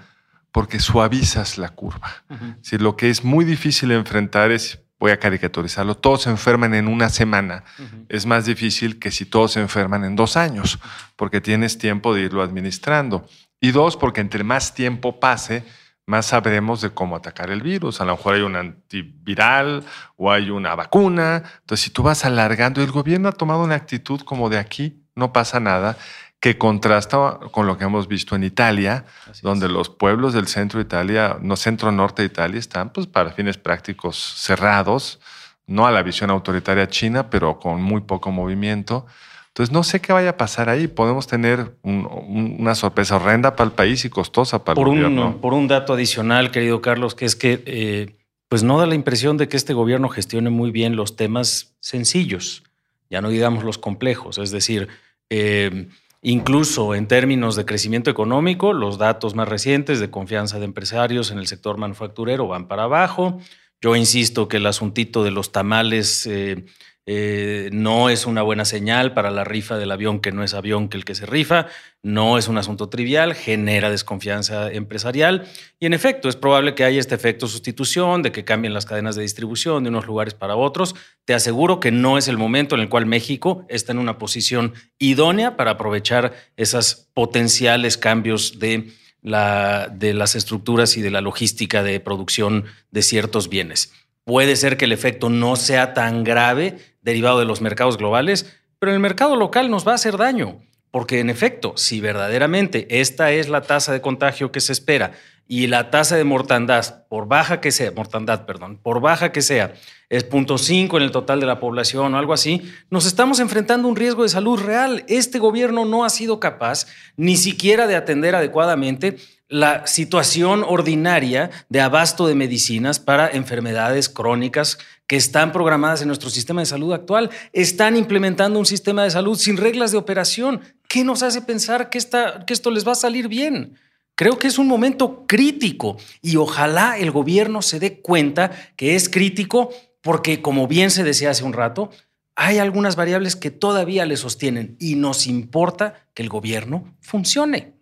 porque 0.52 0.80
suavizas 0.80 1.58
la 1.58 1.70
curva. 1.70 2.24
si 2.62 2.78
lo 2.78 2.96
que 2.96 3.10
es 3.10 3.24
muy 3.24 3.46
difícil 3.46 3.92
enfrentar 3.92 4.52
es, 4.52 4.80
voy 5.00 5.12
a 5.12 5.20
caricaturizarlo, 5.20 5.96
todos 5.96 6.24
se 6.24 6.30
enferman 6.30 6.74
en 6.74 6.88
una 6.88 7.10
semana. 7.10 7.64
Es 8.10 8.26
más 8.26 8.46
difícil 8.46 9.00
que 9.00 9.12
si 9.12 9.26
todos 9.26 9.54
se 9.54 9.62
enferman 9.62 10.04
en 10.04 10.16
dos 10.16 10.38
años, 10.38 10.80
porque 11.16 11.42
tienes 11.42 11.78
tiempo 11.78 12.14
de 12.14 12.22
irlo 12.22 12.42
administrando. 12.42 13.26
Y 13.60 13.72
dos, 13.72 13.96
porque 13.98 14.22
entre 14.22 14.44
más 14.44 14.74
tiempo 14.74 15.20
pase, 15.20 15.64
más 16.06 16.28
sabremos 16.28 16.82
de 16.82 16.90
cómo 16.90 17.16
atacar 17.16 17.50
el 17.50 17.62
virus. 17.62 18.02
A 18.02 18.06
lo 18.06 18.16
mejor 18.16 18.36
hay 18.36 18.42
un 18.42 18.56
antiviral 18.56 19.84
o 20.18 20.32
hay 20.32 20.50
una 20.50 20.76
vacuna. 20.76 21.44
Entonces, 21.62 21.86
si 21.86 21.90
tú 21.92 22.04
vas 22.04 22.26
alargando, 22.26 22.84
el 22.84 22.92
gobierno 22.92 23.30
ha 23.30 23.34
tomado 23.34 23.64
una 23.64 23.76
actitud 23.76 24.22
como 24.22 24.50
de 24.50 24.58
aquí, 24.58 25.04
no 25.16 25.32
pasa 25.32 25.60
nada 25.60 25.98
que 26.42 26.58
contrasta 26.58 27.40
con 27.52 27.68
lo 27.68 27.78
que 27.78 27.84
hemos 27.84 28.08
visto 28.08 28.36
en 28.36 28.44
Italia, 28.44 29.06
donde 29.44 29.70
los 29.70 29.90
pueblos 29.90 30.34
del 30.34 30.48
centro 30.48 30.80
de 30.80 30.86
Italia, 30.86 31.38
no 31.40 31.56
centro-norte 31.56 32.24
de 32.24 32.26
Italia, 32.26 32.60
están 32.60 32.92
pues, 32.92 33.06
para 33.06 33.32
fines 33.32 33.60
prácticos 33.60 34.18
cerrados, 34.18 35.20
no 35.68 35.86
a 35.86 35.92
la 35.92 36.02
visión 36.02 36.32
autoritaria 36.32 36.90
china, 36.90 37.30
pero 37.30 37.60
con 37.60 37.84
muy 37.84 38.02
poco 38.02 38.32
movimiento. 38.32 39.06
Entonces, 39.50 39.72
no 39.72 39.84
sé 39.84 40.02
qué 40.02 40.14
vaya 40.14 40.32
a 40.32 40.38
pasar 40.38 40.68
ahí. 40.68 40.88
Podemos 40.88 41.28
tener 41.28 41.76
una 41.84 42.74
sorpresa 42.74 43.18
horrenda 43.18 43.56
para 43.56 43.70
el 43.70 43.76
país 43.76 44.04
y 44.06 44.10
costosa 44.10 44.64
para 44.64 44.76
por 44.76 44.88
el 44.88 44.96
gobierno. 44.96 45.28
Un, 45.28 45.42
por 45.42 45.54
un 45.54 45.68
dato 45.68 45.94
adicional, 45.94 46.50
querido 46.50 46.82
Carlos, 46.82 47.14
que 47.14 47.26
es 47.26 47.36
que 47.36 47.62
eh, 47.68 48.16
pues 48.50 48.64
no 48.64 48.80
da 48.80 48.88
la 48.88 48.96
impresión 48.96 49.38
de 49.38 49.48
que 49.48 49.58
este 49.58 49.74
gobierno 49.74 50.10
gestione 50.10 50.50
muy 50.50 50.72
bien 50.72 50.96
los 50.96 51.16
temas 51.16 51.76
sencillos, 51.82 52.64
ya 53.12 53.22
no 53.22 53.30
digamos 53.30 53.64
los 53.64 53.78
complejos. 53.78 54.40
Es 54.40 54.50
decir, 54.50 54.88
eh, 55.30 55.88
Incluso 56.24 56.94
en 56.94 57.08
términos 57.08 57.56
de 57.56 57.66
crecimiento 57.66 58.12
económico, 58.12 58.74
los 58.74 59.00
datos 59.00 59.34
más 59.34 59.48
recientes 59.48 60.00
de 60.00 60.12
confianza 60.12 60.60
de 60.60 60.66
empresarios 60.66 61.32
en 61.32 61.40
el 61.40 61.48
sector 61.48 61.78
manufacturero 61.78 62.48
van 62.48 62.68
para 62.68 62.84
abajo. 62.84 63.40
Yo 63.82 63.96
insisto 63.96 64.48
que 64.48 64.58
el 64.58 64.68
asuntito 64.68 65.24
de 65.24 65.32
los 65.32 65.52
tamales 65.52 66.28
eh, 66.28 66.66
eh, 67.08 67.70
no 67.74 68.10
es 68.10 68.28
una 68.28 68.44
buena 68.44 68.64
señal 68.64 69.16
para 69.16 69.32
la 69.32 69.44
rifa 69.44 69.80
del 69.80 69.90
avión 69.90 70.20
que 70.20 70.32
no 70.32 70.44
es 70.44 70.54
avión 70.54 70.88
que 70.88 70.98
el 70.98 71.06
que 71.06 71.16
se 71.16 71.26
rifa, 71.26 71.66
no 72.04 72.38
es 72.38 72.48
un 72.48 72.60
asunto 72.60 72.90
trivial, 72.90 73.34
genera 73.34 73.90
desconfianza 73.90 74.72
empresarial 74.72 75.48
y 75.80 75.88
en 75.88 75.94
efecto 75.94 76.30
es 76.30 76.36
probable 76.36 76.76
que 76.76 76.84
haya 76.84 77.00
este 77.00 77.16
efecto 77.16 77.48
sustitución, 77.48 78.22
de 78.22 78.32
que 78.32 78.46
cambien 78.46 78.76
las 78.76 78.86
cadenas 78.86 79.16
de 79.16 79.24
distribución 79.24 79.84
de 79.84 79.90
unos 79.90 80.06
lugares 80.06 80.36
para 80.36 80.56
otros. 80.56 80.96
Te 81.26 81.34
aseguro 81.34 81.80
que 81.80 81.92
no 81.92 82.20
es 82.20 82.28
el 82.28 82.38
momento 82.38 82.76
en 82.76 82.82
el 82.82 82.90
cual 82.90 83.08
México 83.08 83.66
está 83.68 83.94
en 83.94 84.00
una 84.00 84.20
posición 84.20 84.74
idónea 85.00 85.58
para 85.58 85.72
aprovechar 85.72 86.34
esos 86.56 87.10
potenciales 87.16 87.98
cambios 87.98 88.60
de, 88.60 88.92
la, 89.24 89.88
de 89.92 90.14
las 90.14 90.36
estructuras 90.36 90.98
y 90.98 91.02
de 91.02 91.10
la 91.10 91.22
logística 91.22 91.82
de 91.82 92.00
producción 92.00 92.66
de 92.92 93.02
ciertos 93.02 93.50
bienes. 93.50 93.92
Puede 94.24 94.56
ser 94.56 94.78
que 94.78 94.86
el 94.86 94.92
efecto 94.92 95.30
no 95.30 95.56
sea 95.56 95.94
tan 95.94 96.24
grave 96.24 96.91
derivado 97.02 97.40
de 97.40 97.46
los 97.46 97.62
mercados 97.62 97.98
globales, 97.98 98.58
pero 98.80 98.94
el 98.94 99.00
mercado 99.00 99.36
local 99.36 99.70
nos 99.70 99.88
va 99.88 99.92
a 99.94 99.96
hacer 99.96 100.18
daño. 100.18 100.62
Porque 100.92 101.20
en 101.20 101.30
efecto, 101.30 101.74
si 101.78 102.02
verdaderamente 102.02 103.00
esta 103.00 103.32
es 103.32 103.48
la 103.48 103.62
tasa 103.62 103.94
de 103.94 104.02
contagio 104.02 104.52
que 104.52 104.60
se 104.60 104.74
espera 104.74 105.14
y 105.48 105.68
la 105.68 105.90
tasa 105.90 106.18
de 106.18 106.26
mortandad, 106.26 107.08
por 107.08 107.28
baja 107.28 107.62
que 107.62 107.72
sea, 107.72 107.92
mortandad, 107.92 108.46
perdón, 108.46 108.78
por 108.78 109.00
baja 109.00 109.32
que 109.32 109.42
sea, 109.42 109.74
es 110.10 110.30
0.5 110.30 110.98
en 110.98 111.04
el 111.04 111.12
total 111.12 111.40
de 111.40 111.46
la 111.46 111.62
población 111.62 112.14
o 112.14 112.18
algo 112.18 112.34
así, 112.34 112.62
nos 112.90 113.06
estamos 113.06 113.40
enfrentando 113.40 113.88
a 113.88 113.92
un 113.92 113.96
riesgo 113.96 114.24
de 114.24 114.30
salud 114.30 114.60
real. 114.60 115.06
Este 115.08 115.40
gobierno 115.40 115.86
no 115.86 116.04
ha 116.04 116.10
sido 116.10 116.42
capaz 116.42 116.88
ni 117.16 117.38
siquiera 117.38 117.88
de 117.88 117.96
atender 117.96 118.36
adecuadamente 118.36 119.16
la 119.48 119.86
situación 119.86 120.64
ordinaria 120.66 121.52
de 121.68 121.82
abasto 121.82 122.28
de 122.28 122.36
medicinas 122.36 123.00
para 123.00 123.30
enfermedades 123.30 124.08
crónicas 124.08 124.78
que 125.12 125.18
están 125.18 125.52
programadas 125.52 126.02
en 126.02 126.08
nuestro 126.08 126.30
sistema 126.30 126.62
de 126.62 126.68
salud 126.68 126.94
actual. 126.94 127.30
Están 127.52 127.98
implementando 127.98 128.58
un 128.58 128.66
sistema 128.66 129.04
de 129.04 129.12
salud 129.12 129.38
sin 129.38 129.58
reglas 129.58 129.92
de 129.92 129.98
operación. 129.98 130.62
¿Qué 130.88 131.04
nos 131.04 131.22
hace 131.22 131.42
pensar 131.42 131.90
que, 131.90 132.00
que 132.48 132.54
esto 132.54 132.72
les 132.72 132.88
va 132.88 132.94
a 132.94 132.96
salir 132.96 133.28
bien? 133.28 133.78
Creo 134.16 134.40
que 134.40 134.48
es 134.48 134.58
un 134.58 134.70
momento 134.70 135.26
crítico 135.28 135.98
y 136.22 136.38
ojalá 136.38 136.98
el 136.98 137.12
gobierno 137.12 137.62
se 137.62 137.78
dé 137.78 138.00
cuenta 138.00 138.52
que 138.78 138.96
es 138.96 139.10
crítico 139.10 139.74
porque, 140.00 140.42
como 140.42 140.66
bien 140.66 140.90
se 140.92 141.04
decía 141.04 141.32
hace 141.32 141.44
un 141.44 141.52
rato, 141.52 141.90
hay 142.38 142.60
algunas 142.60 142.96
variables 142.96 143.36
que 143.36 143.52
todavía 143.52 144.06
le 144.06 144.16
sostienen 144.16 144.78
y 144.80 144.96
nos 144.96 145.28
importa 145.28 146.08
que 146.14 146.24
el 146.24 146.30
gobierno 146.30 146.96
funcione. 147.02 147.74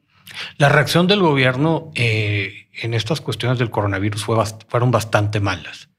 La 0.58 0.70
reacción 0.70 1.06
del 1.06 1.20
gobierno 1.20 1.92
eh, 1.94 2.70
en 2.82 2.96
estas 2.96 3.22
cuestiones 3.22 3.60
del 3.60 3.70
coronavirus 3.70 4.26
fue 4.26 4.44
fueron 4.68 4.90
bastante 4.90 5.40
malas, 5.40 5.90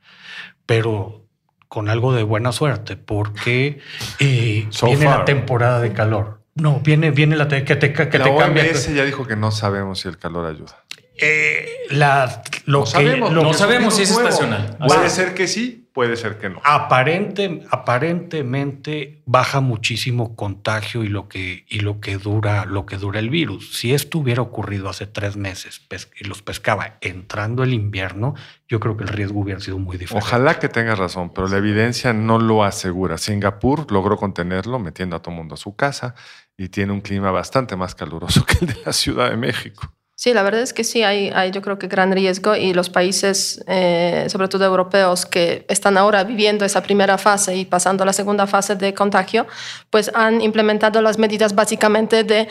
pero 0.70 1.26
con 1.66 1.90
algo 1.90 2.12
de 2.12 2.22
buena 2.22 2.52
suerte, 2.52 2.94
porque 2.94 3.80
eh, 4.20 4.68
viene 4.84 5.04
la 5.04 5.24
temporada 5.24 5.80
de 5.80 5.92
calor. 5.92 6.42
No, 6.54 6.78
viene, 6.78 7.10
viene 7.10 7.34
la 7.34 7.48
que 7.48 7.62
te, 7.74 7.92
que 7.92 8.18
la 8.18 8.24
te 8.24 8.30
OMS 8.30 8.94
ya 8.94 9.04
dijo 9.04 9.26
que 9.26 9.34
no 9.34 9.50
sabemos 9.50 9.98
si 9.98 10.06
el 10.06 10.16
calor 10.16 10.46
ayuda. 10.46 10.84
Eh, 11.18 11.66
la, 11.90 12.44
lo 12.66 12.80
no 12.80 12.86
sabemos, 12.86 13.32
no 13.32 13.52
sabemos 13.52 13.96
si 13.96 14.02
es 14.02 14.12
estacional. 14.12 14.78
Puede 14.86 15.10
ser 15.10 15.34
que 15.34 15.48
sí, 15.48 15.79
puede 15.92 16.16
ser 16.16 16.38
que 16.38 16.48
no. 16.48 16.60
Aparente, 16.64 17.62
aparentemente 17.70 19.22
baja 19.26 19.60
muchísimo 19.60 20.36
contagio 20.36 21.04
y 21.04 21.08
lo 21.08 21.28
que 21.28 21.64
y 21.68 21.80
lo 21.80 22.00
que 22.00 22.16
dura 22.16 22.64
lo 22.64 22.86
que 22.86 22.96
dura 22.96 23.18
el 23.18 23.30
virus. 23.30 23.76
Si 23.76 23.92
esto 23.92 24.18
hubiera 24.18 24.42
ocurrido 24.42 24.88
hace 24.88 25.06
tres 25.06 25.36
meses 25.36 25.80
y 26.18 26.24
los 26.24 26.42
pescaba 26.42 26.98
entrando 27.00 27.62
el 27.62 27.74
invierno, 27.74 28.34
yo 28.68 28.80
creo 28.80 28.96
que 28.96 29.04
el 29.04 29.08
riesgo 29.08 29.40
hubiera 29.40 29.60
sido 29.60 29.78
muy 29.78 29.96
diferente. 29.96 30.26
Ojalá 30.26 30.58
que 30.58 30.68
tengas 30.68 30.98
razón, 30.98 31.32
pero 31.34 31.48
la 31.48 31.58
evidencia 31.58 32.12
no 32.12 32.38
lo 32.38 32.64
asegura. 32.64 33.18
Singapur 33.18 33.90
logró 33.90 34.16
contenerlo 34.16 34.78
metiendo 34.78 35.16
a 35.16 35.22
todo 35.22 35.34
mundo 35.34 35.54
a 35.54 35.58
su 35.58 35.76
casa 35.76 36.14
y 36.56 36.68
tiene 36.68 36.92
un 36.92 37.00
clima 37.00 37.30
bastante 37.30 37.76
más 37.76 37.94
caluroso 37.94 38.44
que 38.46 38.64
el 38.64 38.74
de 38.74 38.80
la 38.84 38.92
Ciudad 38.92 39.30
de 39.30 39.36
México. 39.36 39.92
Sí, 40.22 40.34
la 40.34 40.42
verdad 40.42 40.60
es 40.60 40.74
que 40.74 40.84
sí, 40.84 41.02
hay, 41.02 41.30
hay 41.34 41.50
yo 41.50 41.62
creo 41.62 41.78
que 41.78 41.86
gran 41.86 42.12
riesgo 42.12 42.54
y 42.54 42.74
los 42.74 42.90
países, 42.90 43.64
eh, 43.66 44.26
sobre 44.28 44.48
todo 44.48 44.66
europeos, 44.66 45.24
que 45.24 45.64
están 45.66 45.96
ahora 45.96 46.24
viviendo 46.24 46.66
esa 46.66 46.82
primera 46.82 47.16
fase 47.16 47.56
y 47.56 47.64
pasando 47.64 48.02
a 48.02 48.06
la 48.06 48.12
segunda 48.12 48.46
fase 48.46 48.76
de 48.76 48.92
contagio, 48.92 49.46
pues 49.88 50.10
han 50.12 50.42
implementado 50.42 51.00
las 51.00 51.16
medidas 51.16 51.54
básicamente 51.54 52.22
de 52.22 52.48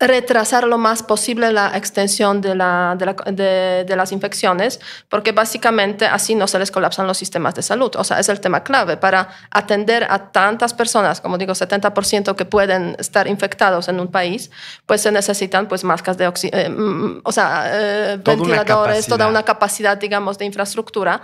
retrasar 0.00 0.64
lo 0.64 0.76
más 0.76 1.02
posible 1.02 1.52
la 1.52 1.76
extensión 1.76 2.40
de, 2.40 2.54
la, 2.54 2.96
de, 2.96 3.84
de, 3.86 3.96
las 3.96 4.12
infecciones, 4.12 4.80
porque 5.08 5.32
básicamente 5.32 6.06
así 6.06 6.34
no 6.34 6.48
se 6.48 6.58
les 6.58 6.70
colapsan 6.70 7.06
los 7.06 7.16
sistemas 7.16 7.54
de 7.54 7.62
salud. 7.62 7.94
O 7.96 8.04
sea, 8.04 8.18
es 8.18 8.28
el 8.28 8.40
tema 8.40 8.64
clave 8.64 8.96
para 8.96 9.28
atender 9.50 10.06
a 10.10 10.32
tantas 10.32 10.74
personas, 10.74 11.20
como 11.20 11.38
digo, 11.38 11.52
70% 11.52 12.34
que 12.34 12.44
pueden 12.44 12.96
estar 12.98 13.28
infectados 13.28 13.88
en 13.88 14.00
un 14.00 14.08
país, 14.08 14.50
pues 14.86 15.00
se 15.00 15.12
necesitan 15.12 15.68
pues 15.68 15.84
máscaras 15.84 16.18
de 16.18 16.26
oxígeno, 16.26 16.62
eh, 16.62 16.68
mm, 16.68 17.20
o 17.22 17.32
sea, 17.32 17.64
eh, 17.72 18.20
ventiladores, 18.22 19.06
toda 19.06 19.28
una 19.28 19.44
capacidad, 19.44 19.96
digamos, 19.96 20.38
de 20.38 20.44
infraestructura 20.44 21.22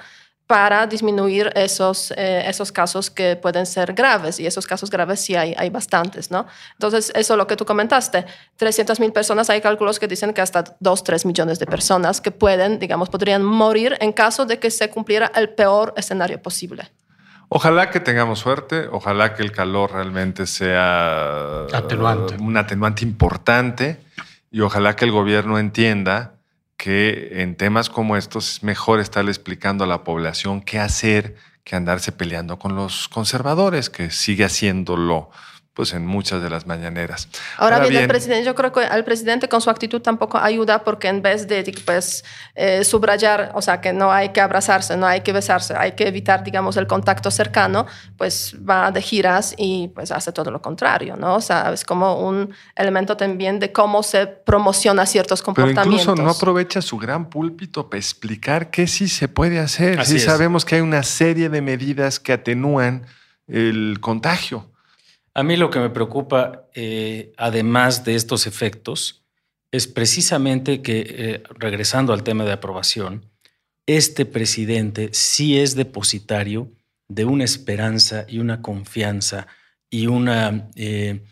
para 0.50 0.84
disminuir 0.88 1.52
esos, 1.54 2.12
eh, 2.16 2.42
esos 2.44 2.72
casos 2.72 3.08
que 3.08 3.36
pueden 3.36 3.66
ser 3.66 3.92
graves. 3.92 4.40
Y 4.40 4.48
esos 4.48 4.66
casos 4.66 4.90
graves 4.90 5.20
sí 5.20 5.36
hay, 5.36 5.54
hay 5.56 5.70
bastantes, 5.70 6.28
¿no? 6.32 6.44
Entonces, 6.72 7.12
eso 7.14 7.36
lo 7.36 7.46
que 7.46 7.54
tú 7.54 7.64
comentaste, 7.64 8.26
300 8.56 8.98
mil 8.98 9.12
personas, 9.12 9.48
hay 9.48 9.60
cálculos 9.60 10.00
que 10.00 10.08
dicen 10.08 10.34
que 10.34 10.40
hasta 10.40 10.64
2, 10.80 11.04
3 11.04 11.24
millones 11.24 11.60
de 11.60 11.66
personas 11.66 12.20
que 12.20 12.32
pueden, 12.32 12.80
digamos, 12.80 13.08
podrían 13.08 13.44
morir 13.44 13.96
en 14.00 14.10
caso 14.12 14.44
de 14.44 14.58
que 14.58 14.72
se 14.72 14.90
cumpliera 14.90 15.30
el 15.36 15.50
peor 15.50 15.94
escenario 15.96 16.42
posible. 16.42 16.90
Ojalá 17.48 17.90
que 17.90 18.00
tengamos 18.00 18.40
suerte, 18.40 18.88
ojalá 18.90 19.34
que 19.34 19.44
el 19.44 19.52
calor 19.52 19.92
realmente 19.92 20.48
sea 20.48 21.66
atenuante. 21.72 22.34
un 22.40 22.56
atenuante 22.56 23.04
importante 23.04 24.00
y 24.50 24.62
ojalá 24.62 24.96
que 24.96 25.04
el 25.04 25.12
gobierno 25.12 25.60
entienda 25.60 26.39
que 26.80 27.42
en 27.42 27.56
temas 27.56 27.90
como 27.90 28.16
estos 28.16 28.54
es 28.54 28.62
mejor 28.62 29.00
estar 29.00 29.28
explicando 29.28 29.84
a 29.84 29.86
la 29.86 30.02
población 30.02 30.62
qué 30.62 30.78
hacer 30.78 31.36
que 31.62 31.76
andarse 31.76 32.10
peleando 32.10 32.58
con 32.58 32.74
los 32.74 33.06
conservadores, 33.06 33.90
que 33.90 34.10
sigue 34.10 34.46
haciéndolo 34.46 35.28
pues 35.80 35.94
en 35.94 36.04
muchas 36.04 36.42
de 36.42 36.50
las 36.50 36.66
mañaneras. 36.66 37.26
Ahora, 37.56 37.78
bien, 37.78 38.02
el 38.02 38.06
presidente, 38.06 38.44
yo 38.44 38.54
creo 38.54 38.70
que 38.70 38.80
al 38.80 39.02
presidente 39.02 39.48
con 39.48 39.62
su 39.62 39.70
actitud 39.70 40.02
tampoco 40.02 40.36
ayuda 40.36 40.84
porque 40.84 41.08
en 41.08 41.22
vez 41.22 41.48
de 41.48 41.72
pues 41.86 42.22
eh, 42.54 42.84
subrayar, 42.84 43.52
o 43.54 43.62
sea, 43.62 43.80
que 43.80 43.94
no 43.94 44.12
hay 44.12 44.28
que 44.28 44.42
abrazarse, 44.42 44.94
no 44.98 45.06
hay 45.06 45.22
que 45.22 45.32
besarse, 45.32 45.74
hay 45.74 45.92
que 45.92 46.06
evitar, 46.06 46.44
digamos, 46.44 46.76
el 46.76 46.86
contacto 46.86 47.30
cercano, 47.30 47.86
pues 48.18 48.54
va 48.58 48.90
de 48.90 49.00
giras 49.00 49.54
y 49.56 49.88
pues 49.94 50.12
hace 50.12 50.32
todo 50.32 50.50
lo 50.50 50.60
contrario, 50.60 51.16
¿no? 51.16 51.36
O 51.36 51.40
sea, 51.40 51.72
es 51.72 51.82
como 51.82 52.28
un 52.28 52.54
elemento 52.76 53.16
también 53.16 53.58
de 53.58 53.72
cómo 53.72 54.02
se 54.02 54.26
promociona 54.26 55.06
ciertos 55.06 55.40
comportamientos. 55.40 56.04
Pero 56.04 56.12
incluso 56.12 56.22
no 56.22 56.28
aprovecha 56.28 56.82
su 56.82 56.98
gran 56.98 57.30
púlpito 57.30 57.88
para 57.88 58.00
explicar 58.00 58.70
qué 58.70 58.86
sí 58.86 59.08
se 59.08 59.28
puede 59.28 59.58
hacer. 59.60 59.98
Así 59.98 60.18
sabemos 60.20 60.66
que 60.66 60.74
hay 60.74 60.82
una 60.82 61.04
serie 61.04 61.48
de 61.48 61.62
medidas 61.62 62.20
que 62.20 62.34
atenúan 62.34 63.06
el 63.48 63.96
contagio. 64.02 64.69
A 65.34 65.42
mí 65.42 65.56
lo 65.56 65.70
que 65.70 65.78
me 65.78 65.90
preocupa, 65.90 66.68
eh, 66.74 67.32
además 67.36 68.04
de 68.04 68.16
estos 68.16 68.46
efectos, 68.46 69.24
es 69.70 69.86
precisamente 69.86 70.82
que, 70.82 71.04
eh, 71.06 71.42
regresando 71.50 72.12
al 72.12 72.24
tema 72.24 72.44
de 72.44 72.52
aprobación, 72.52 73.30
este 73.86 74.26
presidente 74.26 75.10
sí 75.12 75.58
es 75.58 75.76
depositario 75.76 76.72
de 77.08 77.24
una 77.24 77.44
esperanza 77.44 78.24
y 78.28 78.38
una 78.38 78.60
confianza 78.60 79.46
y 79.88 80.06
una 80.08 80.68
eh, 80.76 81.22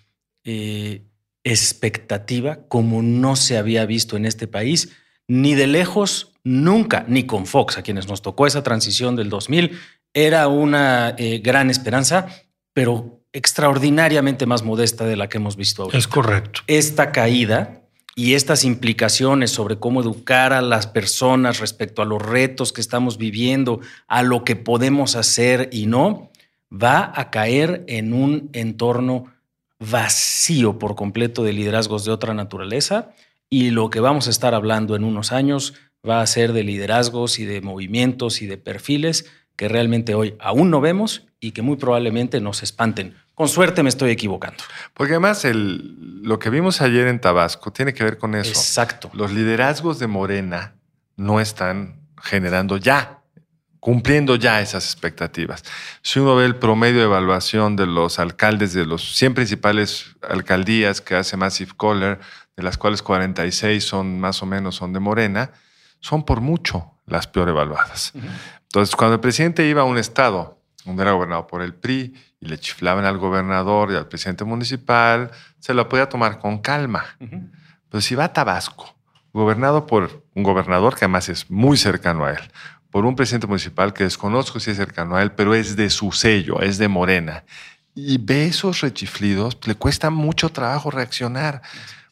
expectativa 1.44 2.66
como 2.68 3.02
no 3.02 3.37
se 3.37 3.58
había 3.58 3.84
visto 3.84 4.16
en 4.16 4.26
este 4.26 4.46
país, 4.46 4.90
ni 5.26 5.54
de 5.54 5.66
lejos, 5.66 6.32
nunca, 6.42 7.04
ni 7.08 7.24
con 7.24 7.46
Fox, 7.46 7.78
a 7.78 7.82
quienes 7.82 8.08
nos 8.08 8.22
tocó 8.22 8.46
esa 8.46 8.62
transición 8.62 9.14
del 9.14 9.28
2000, 9.28 9.78
era 10.14 10.48
una 10.48 11.14
gran 11.42 11.70
esperanza, 11.70 12.26
pero 12.72 13.17
extraordinariamente 13.32 14.46
más 14.46 14.62
modesta 14.62 15.04
de 15.04 15.16
la 15.16 15.28
que 15.28 15.38
hemos 15.38 15.56
visto 15.56 15.82
ahora. 15.82 15.98
Es 15.98 16.08
correcto. 16.08 16.60
Esta 16.66 17.12
caída 17.12 17.82
y 18.18 18.34
estas 18.34 18.64
implicaciones 18.64 19.50
sobre 19.50 19.78
cómo 19.78 20.00
educar 20.00 20.52
a 20.52 20.60
las 20.60 20.88
personas 20.88 21.60
respecto 21.60 22.02
a 22.02 22.04
los 22.04 22.20
retos 22.20 22.72
que 22.72 22.80
estamos 22.80 23.16
viviendo, 23.16 23.80
a 24.08 24.22
lo 24.22 24.42
que 24.42 24.56
podemos 24.56 25.14
hacer 25.14 25.68
y 25.70 25.86
no, 25.86 26.32
va 26.72 27.12
a 27.14 27.30
caer 27.30 27.84
en 27.86 28.12
un 28.12 28.50
entorno 28.54 29.26
vacío 29.78 30.80
por 30.80 30.96
completo 30.96 31.44
de 31.44 31.52
liderazgos 31.52 32.04
de 32.04 32.10
otra 32.10 32.34
naturaleza 32.34 33.12
y 33.48 33.70
lo 33.70 33.88
que 33.90 34.00
vamos 34.00 34.26
a 34.26 34.30
estar 34.30 34.54
hablando 34.54 34.96
en 34.96 35.04
unos 35.04 35.30
años 35.30 35.74
va 36.06 36.20
a 36.20 36.26
ser 36.26 36.52
de 36.52 36.64
liderazgos 36.64 37.38
y 37.38 37.44
de 37.44 37.60
movimientos 37.60 38.42
y 38.42 38.46
de 38.46 38.58
perfiles 38.58 39.26
que 39.54 39.68
realmente 39.68 40.14
hoy 40.14 40.34
aún 40.40 40.70
no 40.70 40.80
vemos 40.80 41.27
y 41.40 41.53
que 41.53 41.62
muy 41.62 41.77
probablemente 41.77 42.40
nos 42.40 42.62
espanten. 42.62 43.16
Con 43.35 43.48
suerte 43.48 43.83
me 43.83 43.88
estoy 43.88 44.11
equivocando. 44.11 44.64
Porque 44.94 45.12
además 45.12 45.44
el, 45.44 46.22
lo 46.22 46.38
que 46.38 46.51
vimos 46.51 46.81
ayer 46.81 47.07
en 47.07 47.20
Tabasco 47.20 47.72
tiene 47.72 47.94
que 47.94 48.03
ver 48.03 48.18
con 48.18 48.35
eso. 48.35 48.51
Exacto. 48.51 49.11
Los 49.12 49.33
liderazgos 49.33 49.98
de 49.98 50.09
Morena 50.09 50.74
no 51.16 51.40
están 51.40 52.01
generando 52.20 52.77
ya, 52.77 53.20
cumpliendo 53.79 54.35
ya 54.35 54.61
esas 54.61 54.85
expectativas. 54.85 55.62
Si 56.03 56.18
uno 56.18 56.35
ve 56.35 56.46
el 56.46 56.57
promedio 56.57 56.98
de 56.98 57.05
evaluación 57.05 57.77
de 57.77 57.87
los 57.87 58.18
alcaldes 58.18 58.72
de 58.72 58.87
los 58.87 59.14
100 59.16 59.35
principales 59.35 60.16
alcaldías 60.29 61.01
que 61.01 61.14
hace 61.14 61.37
Massive 61.37 61.72
Caller, 61.79 62.18
de 62.57 62.62
las 62.64 62.77
cuales 62.77 63.03
46 63.03 63.85
son 63.85 64.18
más 64.18 64.42
o 64.42 64.46
menos 64.46 64.74
son 64.74 64.92
de 64.92 64.98
Morena, 64.98 65.53
son 66.01 66.24
por 66.24 66.40
mucho 66.40 66.92
las 67.07 67.29
peor 67.29 67.48
evaluadas. 67.48 68.12
Entonces, 68.62 68.96
cuando 68.96 69.14
el 69.14 69.20
presidente 69.20 69.66
iba 69.68 69.83
a 69.83 69.85
un 69.85 69.96
estado 69.96 70.57
donde 70.88 71.03
era 71.03 71.12
gobernado 71.12 71.46
por 71.46 71.62
el 71.62 71.74
PRI 71.74 72.14
y 72.40 72.46
le 72.46 72.59
chiflaban 72.59 73.05
al 73.05 73.18
gobernador 73.18 73.92
y 73.92 73.94
al 73.94 74.09
presidente 74.09 74.44
municipal, 74.44 75.31
se 75.59 75.74
la 75.74 75.88
podía 75.88 76.09
tomar 76.09 76.38
con 76.38 76.59
calma. 76.59 77.05
Pero 77.18 78.01
si 78.01 78.14
va 78.14 78.24
a 78.24 78.33
Tabasco, 78.33 78.96
gobernado 79.33 79.87
por 79.87 80.24
un 80.35 80.42
gobernador 80.42 80.94
que 80.94 81.05
además 81.05 81.29
es 81.29 81.51
muy 81.51 81.77
cercano 81.77 82.24
a 82.24 82.33
él, 82.33 82.51
por 82.90 83.05
un 83.05 83.16
presidente 83.16 83.46
municipal 83.46 83.92
que 83.92 84.05
desconozco 84.05 84.61
si 84.61 84.70
es 84.70 84.77
cercano 84.77 85.16
a 85.16 85.22
él, 85.22 85.33
pero 85.33 85.55
es 85.55 85.77
de 85.77 85.90
su 85.90 86.11
sello, 86.12 86.61
es 86.61 86.79
de 86.79 86.88
Morena, 86.88 87.44
y 87.94 88.18
ve 88.18 88.46
esos 88.46 88.81
rechiflidos, 88.81 89.59
le 89.66 89.74
cuesta 89.74 90.09
mucho 90.09 90.48
trabajo 90.48 90.90
reaccionar, 90.90 91.61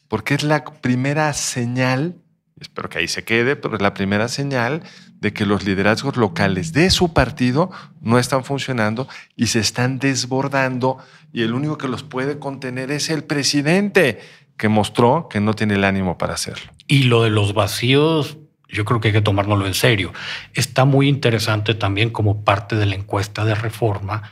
porque 0.07 0.35
es 0.35 0.43
la 0.43 0.63
primera 0.63 1.33
señal 1.33 2.15
espero 2.59 2.89
que 2.89 2.99
ahí 2.99 3.07
se 3.07 3.23
quede, 3.23 3.55
pero 3.55 3.75
es 3.75 3.81
la 3.81 3.93
primera 3.93 4.27
señal 4.27 4.83
de 5.19 5.33
que 5.33 5.45
los 5.45 5.65
liderazgos 5.65 6.17
locales 6.17 6.73
de 6.73 6.89
su 6.89 7.13
partido 7.13 7.71
no 8.01 8.19
están 8.19 8.43
funcionando 8.43 9.07
y 9.35 9.47
se 9.47 9.59
están 9.59 9.99
desbordando 9.99 10.97
y 11.33 11.43
el 11.43 11.53
único 11.53 11.77
que 11.77 11.87
los 11.87 12.03
puede 12.03 12.39
contener 12.39 12.91
es 12.91 13.09
el 13.09 13.23
presidente, 13.23 14.19
que 14.57 14.69
mostró 14.69 15.27
que 15.29 15.39
no 15.39 15.53
tiene 15.53 15.75
el 15.75 15.83
ánimo 15.83 16.17
para 16.17 16.33
hacerlo. 16.33 16.71
Y 16.87 17.03
lo 17.03 17.23
de 17.23 17.29
los 17.29 17.53
vacíos, 17.53 18.37
yo 18.67 18.85
creo 18.85 18.99
que 18.99 19.09
hay 19.09 19.13
que 19.13 19.21
tomárnoslo 19.21 19.67
en 19.67 19.73
serio. 19.73 20.13
Está 20.53 20.85
muy 20.85 21.07
interesante 21.07 21.75
también 21.75 22.09
como 22.09 22.43
parte 22.43 22.75
de 22.75 22.85
la 22.85 22.95
encuesta 22.95 23.45
de 23.45 23.55
reforma, 23.55 24.23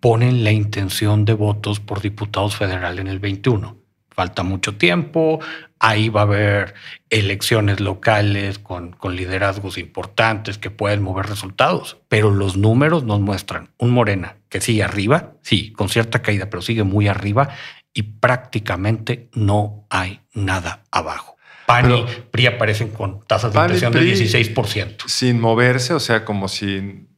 ponen 0.00 0.42
la 0.42 0.50
intención 0.50 1.24
de 1.24 1.34
votos 1.34 1.78
por 1.78 2.00
diputados 2.00 2.56
federales 2.56 3.00
en 3.00 3.06
el 3.06 3.20
21 3.20 3.82
falta 4.14 4.42
mucho 4.42 4.76
tiempo, 4.76 5.40
ahí 5.82 6.08
va 6.08 6.20
a 6.20 6.24
haber 6.24 6.74
elecciones 7.10 7.80
locales 7.80 8.60
con, 8.60 8.92
con, 8.92 9.16
liderazgos 9.16 9.78
importantes 9.78 10.56
que 10.56 10.70
pueden 10.70 11.02
mover 11.02 11.26
resultados, 11.26 11.98
pero 12.08 12.30
los 12.30 12.56
números 12.56 13.02
nos 13.02 13.20
muestran 13.20 13.70
un 13.78 13.90
Morena 13.90 14.36
que 14.48 14.60
sigue 14.60 14.84
arriba, 14.84 15.32
sí, 15.42 15.72
con 15.72 15.88
cierta 15.88 16.22
caída, 16.22 16.48
pero 16.48 16.62
sigue 16.62 16.84
muy 16.84 17.08
arriba 17.08 17.48
y 17.92 18.02
prácticamente 18.02 19.28
no 19.34 19.84
hay 19.90 20.20
nada 20.32 20.84
abajo. 20.92 21.36
PAN 21.66 21.90
y 21.90 22.04
PRI 22.30 22.46
aparecen 22.46 22.90
con 22.90 23.20
tasas 23.26 23.52
de 23.52 23.60
inflación 23.60 23.92
del 23.92 24.12
16%. 24.12 25.08
Sin 25.08 25.40
moverse, 25.40 25.94
o 25.94 26.00
sea, 26.00 26.24
como 26.24 26.46
si, 26.46 27.08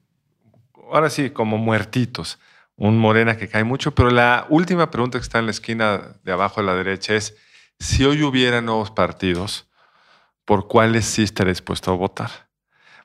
ahora 0.90 1.10
sí, 1.10 1.30
como 1.30 1.58
muertitos 1.58 2.38
un 2.76 2.98
Morena 2.98 3.36
que 3.36 3.46
cae 3.46 3.62
mucho, 3.62 3.94
pero 3.94 4.10
la 4.10 4.46
última 4.48 4.90
pregunta 4.90 5.18
que 5.18 5.22
está 5.22 5.38
en 5.38 5.44
la 5.44 5.52
esquina 5.52 6.16
de 6.24 6.32
abajo 6.32 6.60
a 6.60 6.64
la 6.64 6.74
derecha 6.74 7.14
es, 7.14 7.36
si 7.78 8.04
hoy 8.04 8.22
hubiera 8.22 8.60
nuevos 8.60 8.90
partidos, 8.90 9.68
¿por 10.44 10.68
cuáles 10.68 11.04
sí 11.04 11.22
estaría 11.22 11.52
dispuesto 11.52 11.92
a 11.92 11.96
votar? 11.96 12.30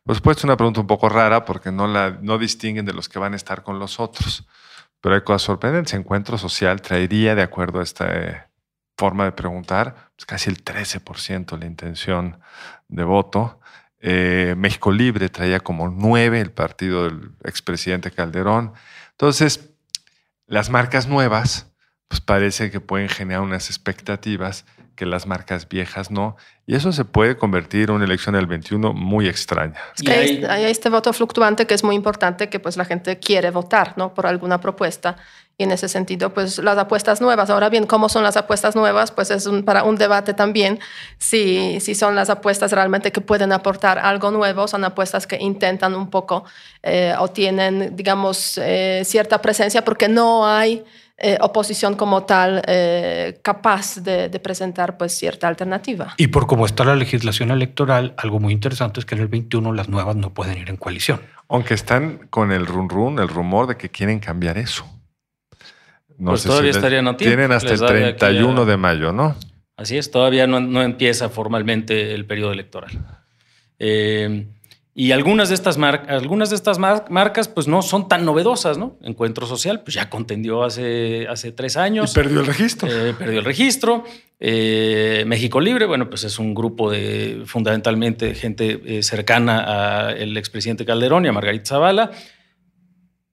Por 0.04 0.16
supuesto, 0.16 0.42
es 0.42 0.44
una 0.46 0.58
pregunta 0.58 0.82
un 0.82 0.88
poco 0.88 1.10
rara 1.10 1.46
porque 1.46 1.72
no, 1.72 1.88
la, 1.88 2.18
no 2.22 2.38
distinguen 2.38 2.86
de 2.86 2.94
los 2.94 3.10
que 3.10 3.20
van 3.20 3.34
a 3.34 3.36
estar 3.36 3.64
con 3.64 3.80
los 3.80 4.00
otros, 4.00 4.48
pero 5.02 5.16
hay 5.16 5.22
cosas 5.22 5.44
sorprendentes. 5.44 5.94
Encuentro 5.94 6.38
Social 6.38 6.82
traería, 6.82 7.36
de 7.36 7.42
acuerdo 7.42 7.80
a 7.80 7.84
esta 7.84 8.08
eh, 8.18 8.44
forma 8.98 9.26
de 9.26 9.32
preguntar, 9.32 10.12
pues 10.16 10.26
casi 10.26 10.50
el 10.50 10.64
13% 10.64 11.58
la 11.58 11.66
intención 11.66 12.40
de 12.88 13.04
voto. 13.04 13.60
Eh, 14.02 14.56
México 14.58 14.92
Libre 14.92 15.30
traía 15.30 15.60
como 15.60 15.90
9 15.90 16.42
el 16.42 16.52
partido 16.52 17.04
del 17.04 17.32
expresidente 17.44 18.12
Calderón. 18.12 18.74
Entonces, 19.12 19.70
las 20.48 20.70
marcas 20.70 21.08
nuevas, 21.08 21.69
pues 22.10 22.20
parece 22.20 22.72
que 22.72 22.82
pueden 22.82 23.08
generar 23.08 23.42
unas 23.42 23.70
expectativas 23.70 24.66
que 24.96 25.06
las 25.06 25.26
marcas 25.26 25.70
viejas 25.70 26.12
no. 26.12 26.36
Y 26.66 26.76
eso 26.76 26.92
se 26.92 27.06
puede 27.06 27.38
convertir 27.38 27.90
en 27.90 27.96
una 27.96 28.06
elección 28.06 28.36
del 28.36 28.48
21 28.48 28.94
muy 28.94 29.30
extraña. 29.30 29.80
hay, 30.06 30.44
hay, 30.44 30.66
este 30.66 30.90
voto 30.90 31.14
fluctuante 31.14 31.66
que 31.66 31.74
es 31.74 31.86
muy 31.86 31.96
importante, 31.96 32.50
que 32.50 32.60
pues 32.60 32.76
la 32.76 32.84
gente 32.84 33.18
quiere 33.18 33.50
votar 33.52 33.94
¿no? 33.96 34.14
por 34.14 34.28
alguna 34.28 34.60
propuesta. 34.60 35.16
Y 35.58 35.64
en 35.64 35.72
ese 35.72 35.88
sentido, 35.88 36.34
pues 36.34 36.58
las 36.58 36.78
apuestas 36.78 37.22
nuevas. 37.22 37.50
Ahora 37.50 37.70
bien, 37.70 37.86
¿cómo 37.86 38.10
son 38.10 38.24
las 38.24 38.38
apuestas 38.38 38.76
nuevas? 38.76 39.12
Pues 39.12 39.30
es 39.30 39.46
un, 39.46 39.64
para 39.64 39.84
un 39.84 39.96
debate 39.96 40.34
también. 40.34 40.80
Si, 41.18 41.80
si 41.80 41.96
son 41.96 42.16
las 42.16 42.30
apuestas 42.30 42.72
realmente 42.72 43.12
que 43.12 43.22
pueden 43.22 43.52
aportar 43.52 44.00
algo 44.00 44.32
nuevo, 44.32 44.68
son 44.68 44.84
apuestas 44.84 45.28
que 45.28 45.38
intentan 45.38 45.96
un 45.96 46.10
poco 46.10 46.44
eh, 46.82 47.14
o 47.20 47.30
tienen, 47.30 47.96
digamos, 47.96 48.58
eh, 48.58 49.04
cierta 49.06 49.42
presencia 49.42 49.84
porque 49.86 50.10
no 50.10 50.48
hay 50.48 50.84
eh, 51.22 51.38
oposición 51.42 51.96
como 51.96 52.24
tal 52.24 52.62
capaz 53.42 53.98
de, 53.98 54.30
de, 54.30 54.40
presentar 54.40 54.98
pues 54.98 55.14
cierta 55.14 55.48
alternativa. 55.48 56.14
Y 56.18 56.28
por 56.28 56.48
cómo 56.48 56.66
está 56.66 56.84
la 56.84 56.96
legislación 56.96 57.52
electoral, 57.52 58.14
algo 58.18 58.40
muy 58.40 58.54
interesante 58.54 59.00
es 59.00 59.06
que 59.06 59.16
en 59.16 59.22
el 59.22 59.28
21 59.28 59.74
las 59.74 59.90
nuevas 59.90 60.16
no 60.16 60.34
pueden 60.34 60.58
ir 60.58 60.70
en 60.70 60.78
coalición. 60.78 61.22
Aunque 61.48 61.74
están 61.74 62.28
con 62.30 62.52
el 62.52 62.66
run 62.66 62.90
run, 62.90 63.20
el 63.20 63.28
rumor 63.28 63.68
de 63.68 63.78
que 63.78 63.90
quieren 63.90 64.20
cambiar 64.20 64.58
eso. 64.58 64.86
No 66.20 66.32
pues 66.32 66.44
todavía 66.44 66.72
estarían 66.72 67.08
a 67.08 67.16
tiempo. 67.18 67.36
Tienen 67.36 67.52
hasta 67.54 67.74
el 67.74 67.80
31 67.80 68.66
de 68.66 68.78
mayo, 68.78 69.14
¿no? 69.14 69.36
Así 69.78 69.98
es, 69.98 70.12
todavía 70.12 70.46
no, 70.46 70.82
empieza 70.82 71.30
formalmente 71.30 72.14
el 72.14 72.26
periodo 72.26 72.52
electoral. 72.52 72.92
Eh, 73.80 74.46
y 74.96 75.12
algunas 75.12 75.50
de 75.50 75.56
estas, 75.56 75.78
algunas 75.78 76.50
de 76.50 76.56
estas 76.56 76.78
marcas 76.78 77.48
pues 77.48 77.68
no 77.68 77.82
son 77.82 78.08
tan 78.08 78.26
novedosas, 78.26 78.78
¿no? 78.78 78.98
Encuentro 79.02 79.46
Social 79.48 79.82
pues 79.82 79.96
ya 79.96 80.10
contendió 80.10 80.64
hace, 80.64 81.28
hace 81.28 81.52
tres 81.52 81.78
años. 81.78 82.12
Y 82.12 82.16
perdió 82.16 82.42
el 82.42 82.48
registro. 82.48 82.90
Eh, 82.90 83.14
perdió 83.18 83.40
el 83.40 83.46
registro. 83.46 84.04
Eh, 84.40 85.24
México 85.28 85.62
Libre, 85.62 85.86
bueno, 85.86 86.10
pues 86.10 86.24
es 86.24 86.40
un 86.40 86.54
grupo 86.54 86.92
de 86.92 87.44
fundamentalmente 87.46 88.34
gente 88.36 89.02
cercana 89.04 90.08
al 90.10 90.36
expresidente 90.38 90.86
Calderón 90.86 91.26
y 91.26 91.30
a 91.30 91.34
Margarita 91.34 91.70
Zavala 91.70 92.12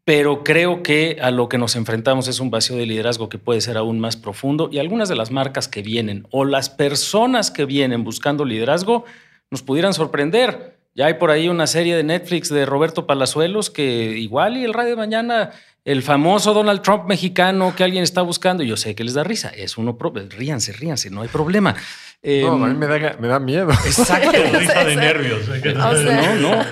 pero 0.07 0.45
creo 0.45 0.85
que 0.85 1.19
a 1.21 1.33
lo 1.33 1.49
que 1.49 1.59
nos 1.59 1.75
enfrentamos 1.75 2.29
es 2.29 2.39
un 2.39 2.49
vacío 2.49 2.77
de 2.77 2.87
liderazgo 2.87 3.29
que 3.29 3.39
puede 3.39 3.61
ser 3.61 3.77
aún 3.77 3.99
más 3.99 4.17
profundo 4.17 4.69
y 4.71 4.79
algunas 4.79 5.09
de 5.09 5.17
las 5.17 5.33
marcas 5.33 5.67
que 5.67 5.83
vienen 5.83 6.29
o 6.31 6.45
las 6.45 6.71
personas 6.71 7.51
que 7.51 7.65
vienen 7.65 8.05
buscando 8.05 8.45
liderazgo 8.45 9.05
nos 9.51 9.65
pudieran 9.65 9.95
sorprender. 9.95 10.76
Ya 10.97 11.07
hay 11.07 11.15
por 11.15 11.31
ahí 11.31 11.49
una 11.51 11.67
serie 11.67 11.95
de 11.95 12.03
Netflix 12.03 12.49
de 12.49 12.65
Roberto 12.65 13.07
Palazuelos 13.07 13.69
que 13.69 13.85
igual 14.19 14.57
y 14.57 14.65
el 14.65 14.73
radio 14.73 14.93
de 14.93 14.97
mañana, 14.97 15.51
el 15.85 16.03
famoso 16.03 16.55
Donald 16.55 16.81
Trump 16.81 17.05
mexicano 17.05 17.75
que 17.77 17.85
alguien 17.85 18.03
está 18.03 18.23
buscando, 18.23 18.63
yo 18.63 18.79
sé 18.79 18.95
que 18.95 19.05
les 19.05 19.13
da 19.13 19.23
risa, 19.23 19.51
es 19.51 19.77
uno, 19.77 19.99
ríanse, 20.31 20.73
ríanse, 20.73 21.11
no 21.11 21.21
hay 21.21 21.29
problema. 21.29 21.75
no, 22.23 22.65
a 22.65 22.69
mí 22.69 22.73
em, 22.73 22.79
me 22.79 22.87
da, 22.87 23.17
me 23.21 23.29
da 23.29 23.39
miedo. 23.39 23.71
Exacto. 23.71 24.33
risa 24.59 24.85
de 24.85 24.97
nervios. 24.97 25.43
No, 25.75 26.35
no. 26.37 26.65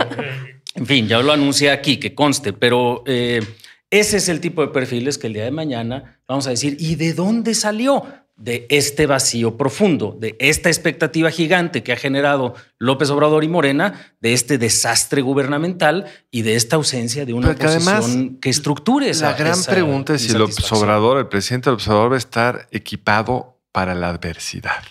En 0.75 0.87
fin, 0.87 1.07
ya 1.07 1.21
lo 1.21 1.31
anuncié 1.31 1.71
aquí, 1.71 1.99
que 1.99 2.15
conste, 2.15 2.55
pero 2.55 3.03
eh, 3.07 3.43
ese 3.91 4.17
es 4.17 4.31
el 4.31 4.41
tipo 4.41 4.63
de 4.63 4.69
perfiles 4.69 5.19
que 5.19 5.27
el 5.27 5.35
día 5.35 5.45
de 5.45 5.51
mañana 5.51 6.19
vamos 6.27 6.47
a 6.47 6.51
decir, 6.51 6.79
¿y 6.81 6.95
de 6.95 7.13
dónde 7.13 7.55
salió? 7.55 8.07
De 8.37 8.67
este 8.69 9.07
vacío 9.07 9.57
profundo, 9.57 10.17
de 10.19 10.37
esta 10.41 10.69
expectativa 10.69 11.31
gigante 11.31 11.85
que 11.85 11.93
ha 11.93 11.97
generado 11.97 12.55
López 12.79 13.09
Obrador 13.11 13.45
y 13.45 13.49
Morena, 13.49 14.13
de 14.21 14.33
este 14.33 14.59
desastre 14.59 15.23
gubernamental 15.23 16.07
y 16.33 16.43
de 16.43 16.57
esta 16.57 16.75
ausencia 16.75 17.25
de 17.25 17.33
una 17.33 17.51
oposición 17.51 18.39
que, 18.41 18.51
estructure 18.51 19.09
esa. 19.09 19.31
La 19.31 19.37
gran 19.37 19.63
pregunta 19.63 20.15
es 20.15 20.23
si 20.23 20.33
López 20.33 20.71
Obrador, 20.73 21.19
el 21.19 21.29
presidente 21.29 21.71
López 21.71 21.87
Obrador, 21.87 22.11
va 22.11 22.17
a 22.17 22.19
estar 22.19 22.69
equipado 22.73 23.61
para 23.71 23.95
la 23.95 24.09
adversidad 24.09 24.83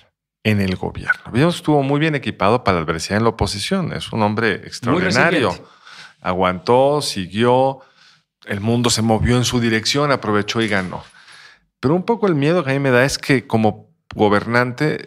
en 0.44 0.62
el 0.62 0.76
gobierno. 0.76 1.32
Vimos 1.32 1.56
estuvo 1.56 1.82
muy 1.84 2.00
bien 2.00 2.16
equipado 2.16 2.64
para 2.64 2.78
la 2.78 2.84
adversidad 2.84 3.18
en 3.18 3.24
la 3.24 3.30
oposición. 3.30 3.94
Es 3.94 4.12
un 4.12 4.22
hombre 4.22 4.56
extraordinario. 4.56 5.54
Aguantó, 6.22 7.02
siguió, 7.02 7.80
el 8.46 8.60
mundo 8.60 8.90
se 8.90 9.02
movió 9.02 9.38
en 9.38 9.46
su 9.46 9.60
dirección, 9.60 10.12
aprovechó 10.12 10.62
y 10.62 10.68
ganó. 10.68 11.04
Pero 11.84 11.96
un 11.96 12.04
poco 12.04 12.28
el 12.28 12.36
miedo 12.36 12.64
que 12.64 12.70
a 12.72 12.74
mí 12.74 12.80
me 12.80 12.92
da 12.92 13.04
es 13.04 13.18
que 13.18 13.46
como 13.46 13.90
gobernante 14.16 15.06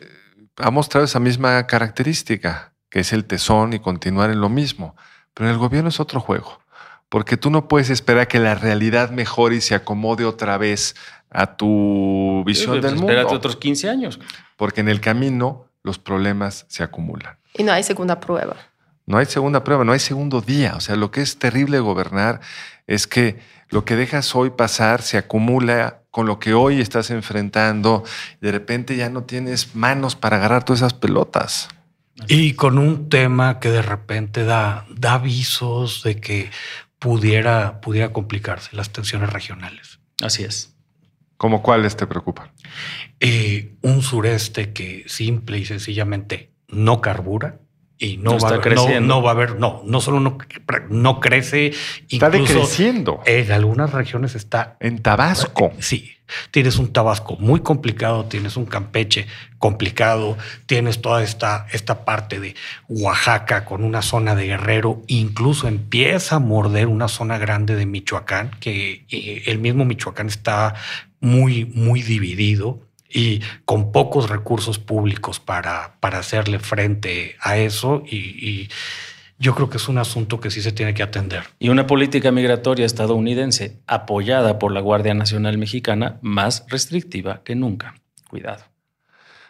ha 0.59 0.71
mostrado 0.71 1.07
esa 1.07 1.19
misma 1.19 1.67
característica, 1.67 2.75
que 2.91 3.01
es 3.01 3.15
el 3.15 3.25
tesón 3.25 3.73
y 3.73 3.79
continuar 3.79 4.29
en 4.29 4.43
lo 4.43 4.51
mismo. 4.51 4.95
Pero 5.33 5.49
en 5.49 5.55
el 5.55 5.59
gobierno 5.59 5.89
es 5.89 6.01
otro 6.01 6.21
juego, 6.21 6.61
porque 7.09 7.39
tú 7.39 7.49
no 7.49 7.67
puedes 7.67 7.89
esperar 7.89 8.29
que 8.29 8.39
la 8.41 8.55
realidad 8.55 9.09
mejore 9.09 9.57
y 9.57 9.61
se 9.63 9.75
acomode 9.75 10.27
otra 10.27 10.59
vez 10.59 10.95
a 11.31 11.57
tu 11.57 12.45
visión 12.45 12.79
del 12.83 12.97
mundo. 12.97 13.11
Espérate 13.11 13.35
otros 13.35 13.57
15 13.57 13.89
años 13.89 14.21
porque 14.59 14.83
en 14.83 14.91
el 14.91 15.01
camino 15.01 15.71
los 15.83 15.99
problemas 15.99 16.67
se 16.69 16.83
acumulan. 16.83 17.39
Y 17.55 17.63
no 17.63 17.73
hay 17.73 17.85
segunda 17.85 18.21
prueba. 18.21 18.55
No 19.07 19.17
hay 19.17 19.25
segunda 19.25 19.65
prueba, 19.65 19.83
no 19.83 19.93
hay 19.93 19.99
segundo 19.99 20.43
día. 20.43 20.75
O 20.77 20.81
sea, 20.81 20.97
lo 20.97 21.11
que 21.11 21.23
es 21.23 21.39
terrible 21.39 21.81
gobernar 21.81 22.41
es 22.87 23.07
que 23.07 23.39
lo 23.69 23.85
que 23.85 23.97
dejas 23.97 24.35
hoy 24.35 24.51
pasar 24.51 25.03
se 25.03 25.19
acumula 25.19 26.03
con 26.11 26.27
lo 26.27 26.39
que 26.39 26.55
hoy 26.55 26.81
estás 26.81 27.11
enfrentando 27.11 28.05
de 28.41 28.53
repente 28.53 28.97
ya 28.97 29.11
no 29.11 29.25
tienes 29.25 29.75
manos 29.75 30.17
para 30.17 30.37
agarrar 30.37 30.65
todas 30.65 30.81
esas 30.81 30.95
pelotas. 30.95 31.69
Y 32.29 32.55
con 32.55 32.79
un 32.79 33.11
tema 33.11 33.61
que 33.61 33.71
de 33.71 33.83
repente 33.83 34.45
da, 34.45 34.87
da 34.89 35.15
avisos 35.15 36.03
de 36.03 36.19
que 36.19 36.51
pudiera, 36.99 37.81
pudiera 37.83 38.13
complicarse 38.13 38.75
las 38.75 38.91
tensiones 38.91 39.31
regionales. 39.31 39.99
Así 40.23 40.45
es. 40.45 40.75
¿Cómo 41.37 41.63
cuáles 41.63 41.97
te 41.97 42.07
preocupan? 42.07 42.51
Eh, 43.21 43.77
un 43.83 44.01
sureste 44.01 44.73
que 44.73 45.05
simple 45.07 45.59
y 45.59 45.67
sencillamente 45.67 46.53
no 46.69 47.03
carbura 47.03 47.61
y 47.99 48.19
no, 48.19 48.39
va, 48.39 48.51
a 48.51 48.55
haber, 48.55 48.75
no, 48.75 49.01
no, 49.01 49.23
va 49.23 49.31
a 49.31 49.33
haber, 49.33 49.59
no, 49.59 49.83
no 49.87 50.01
solo 50.01 50.21
no, 50.21 50.37
no 50.91 51.21
crece, 51.21 51.73
está 52.11 52.29
decreciendo. 52.29 53.23
En 53.25 53.51
algunas 53.53 53.93
regiones 53.93 54.35
está. 54.35 54.77
En 54.81 55.01
Tabasco. 55.01 55.73
Sí, 55.79 56.13
tienes 56.51 56.77
un 56.77 56.93
Tabasco 56.93 57.37
muy 57.39 57.61
complicado, 57.61 58.27
tienes 58.27 58.57
un 58.59 58.67
Campeche 58.67 59.27
complicado, 59.59 60.37
tienes 60.67 61.01
toda 61.01 61.23
esta, 61.23 61.67
esta 61.73 62.05
parte 62.05 62.39
de 62.39 62.55
Oaxaca 62.89 63.65
con 63.65 63.83
una 63.83 64.03
zona 64.03 64.35
de 64.35 64.47
Guerrero, 64.47 65.03
incluso 65.07 65.67
empieza 65.67 66.37
a 66.37 66.41
morder 66.41 66.89
una 66.89 67.09
zona 67.09 67.39
grande 67.39 67.77
de 67.77 67.87
Michoacán, 67.87 68.51
que 68.61 69.07
eh, 69.09 69.43
el 69.47 69.59
mismo 69.59 69.87
Michoacán 69.87 70.27
está 70.27 70.75
muy, 71.21 71.65
muy 71.65 72.03
dividido 72.03 72.86
y 73.17 73.41
con 73.65 73.93
pocos 73.93 74.29
recursos 74.29 74.79
públicos 74.79 75.41
para, 75.41 75.97
para 76.01 76.19
hacerle 76.19 76.59
frente 76.59 77.37
a 77.41 77.57
eso 77.57 78.03
y, 78.07 78.69
yo 79.39 79.55
creo 79.55 79.69
que 79.69 79.77
es 79.77 79.87
un 79.89 79.99
asunto 79.99 80.41
que 80.41 80.51
sí 80.51 80.63
se 80.63 80.73
tiene 80.73 80.95
que 80.95 81.03
atender. 81.03 81.45
Y 81.59 81.69
una 81.69 81.87
política 81.87 82.33
migratoria 82.33 82.87
estadounidense 82.87 83.83
apoyada 83.87 84.59
por 84.59 84.73
la 84.73 84.81
Guardia 84.81 85.13
Nacional 85.13 85.59
Mexicana 85.59 86.19
más 86.23 86.65
restrictiva 86.69 87.43
que 87.45 87.55
nunca. 87.55 87.97
Cuidado. 88.31 88.65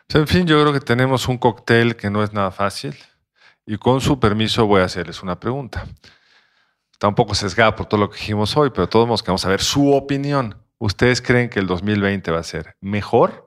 Pues, 0.08 0.20
en 0.20 0.26
fin, 0.26 0.44
yo 0.44 0.60
creo 0.60 0.72
que 0.72 0.80
tenemos 0.80 1.28
un 1.28 1.38
cóctel 1.38 1.94
que 1.94 2.10
no 2.10 2.24
es 2.24 2.32
nada 2.32 2.50
fácil 2.50 2.96
y 3.64 3.76
con 3.76 4.00
su 4.00 4.18
permiso 4.18 4.66
voy 4.66 4.80
a 4.80 4.86
hacerles 4.86 5.22
una 5.22 5.38
pregunta. 5.38 5.86
Está 6.90 7.06
un 7.06 7.14
poco 7.14 7.36
sesgada 7.36 7.76
por 7.76 7.86
todo 7.86 8.00
lo 8.00 8.10
que 8.10 8.18
dijimos 8.18 8.56
hoy, 8.56 8.70
pero 8.70 8.88
todos 8.88 9.06
modos 9.06 9.22
queremos 9.22 9.42
saber 9.42 9.60
su 9.60 9.92
opinión. 9.92 10.56
¿Ustedes 10.78 11.22
creen 11.22 11.48
que 11.48 11.60
el 11.60 11.68
2020 11.68 12.32
va 12.32 12.40
a 12.40 12.42
ser 12.42 12.74
mejor 12.80 13.45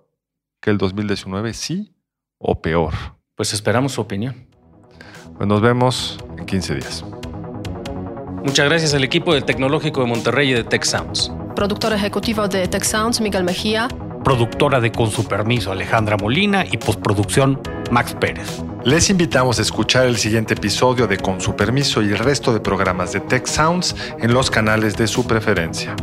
que 0.61 0.69
el 0.69 0.77
2019, 0.77 1.53
sí 1.53 1.93
o 2.37 2.61
peor? 2.61 2.93
Pues 3.35 3.53
esperamos 3.53 3.93
su 3.93 4.01
opinión. 4.01 4.47
Pues 5.35 5.47
nos 5.47 5.61
vemos 5.61 6.17
en 6.37 6.45
15 6.45 6.75
días. 6.75 7.05
Muchas 8.43 8.65
gracias 8.67 8.93
al 8.93 9.03
equipo 9.03 9.33
del 9.33 9.43
Tecnológico 9.43 10.01
de 10.01 10.07
Monterrey 10.07 10.49
y 10.49 10.53
de 10.53 10.63
Tech 10.63 10.83
Sounds. 10.83 11.31
Productor 11.55 11.93
ejecutivo 11.93 12.47
de 12.47 12.67
Tech 12.67 12.83
Sounds, 12.83 13.21
Miguel 13.21 13.43
Mejía. 13.43 13.87
Productora 14.23 14.79
de 14.79 14.91
Con 14.91 15.11
su 15.11 15.25
permiso, 15.25 15.71
Alejandra 15.71 16.17
Molina. 16.17 16.65
Y 16.65 16.77
postproducción, 16.77 17.61
Max 17.91 18.15
Pérez. 18.19 18.63
Les 18.83 19.09
invitamos 19.09 19.59
a 19.59 19.61
escuchar 19.61 20.07
el 20.07 20.17
siguiente 20.17 20.53
episodio 20.53 21.05
de 21.07 21.17
Con 21.17 21.41
su 21.41 21.55
permiso 21.55 22.01
y 22.01 22.07
el 22.07 22.17
resto 22.17 22.53
de 22.53 22.59
programas 22.59 23.11
de 23.11 23.19
Tech 23.19 23.45
Sounds 23.45 23.95
en 24.19 24.33
los 24.33 24.49
canales 24.49 24.95
de 24.95 25.07
su 25.07 25.27
preferencia. 25.27 25.95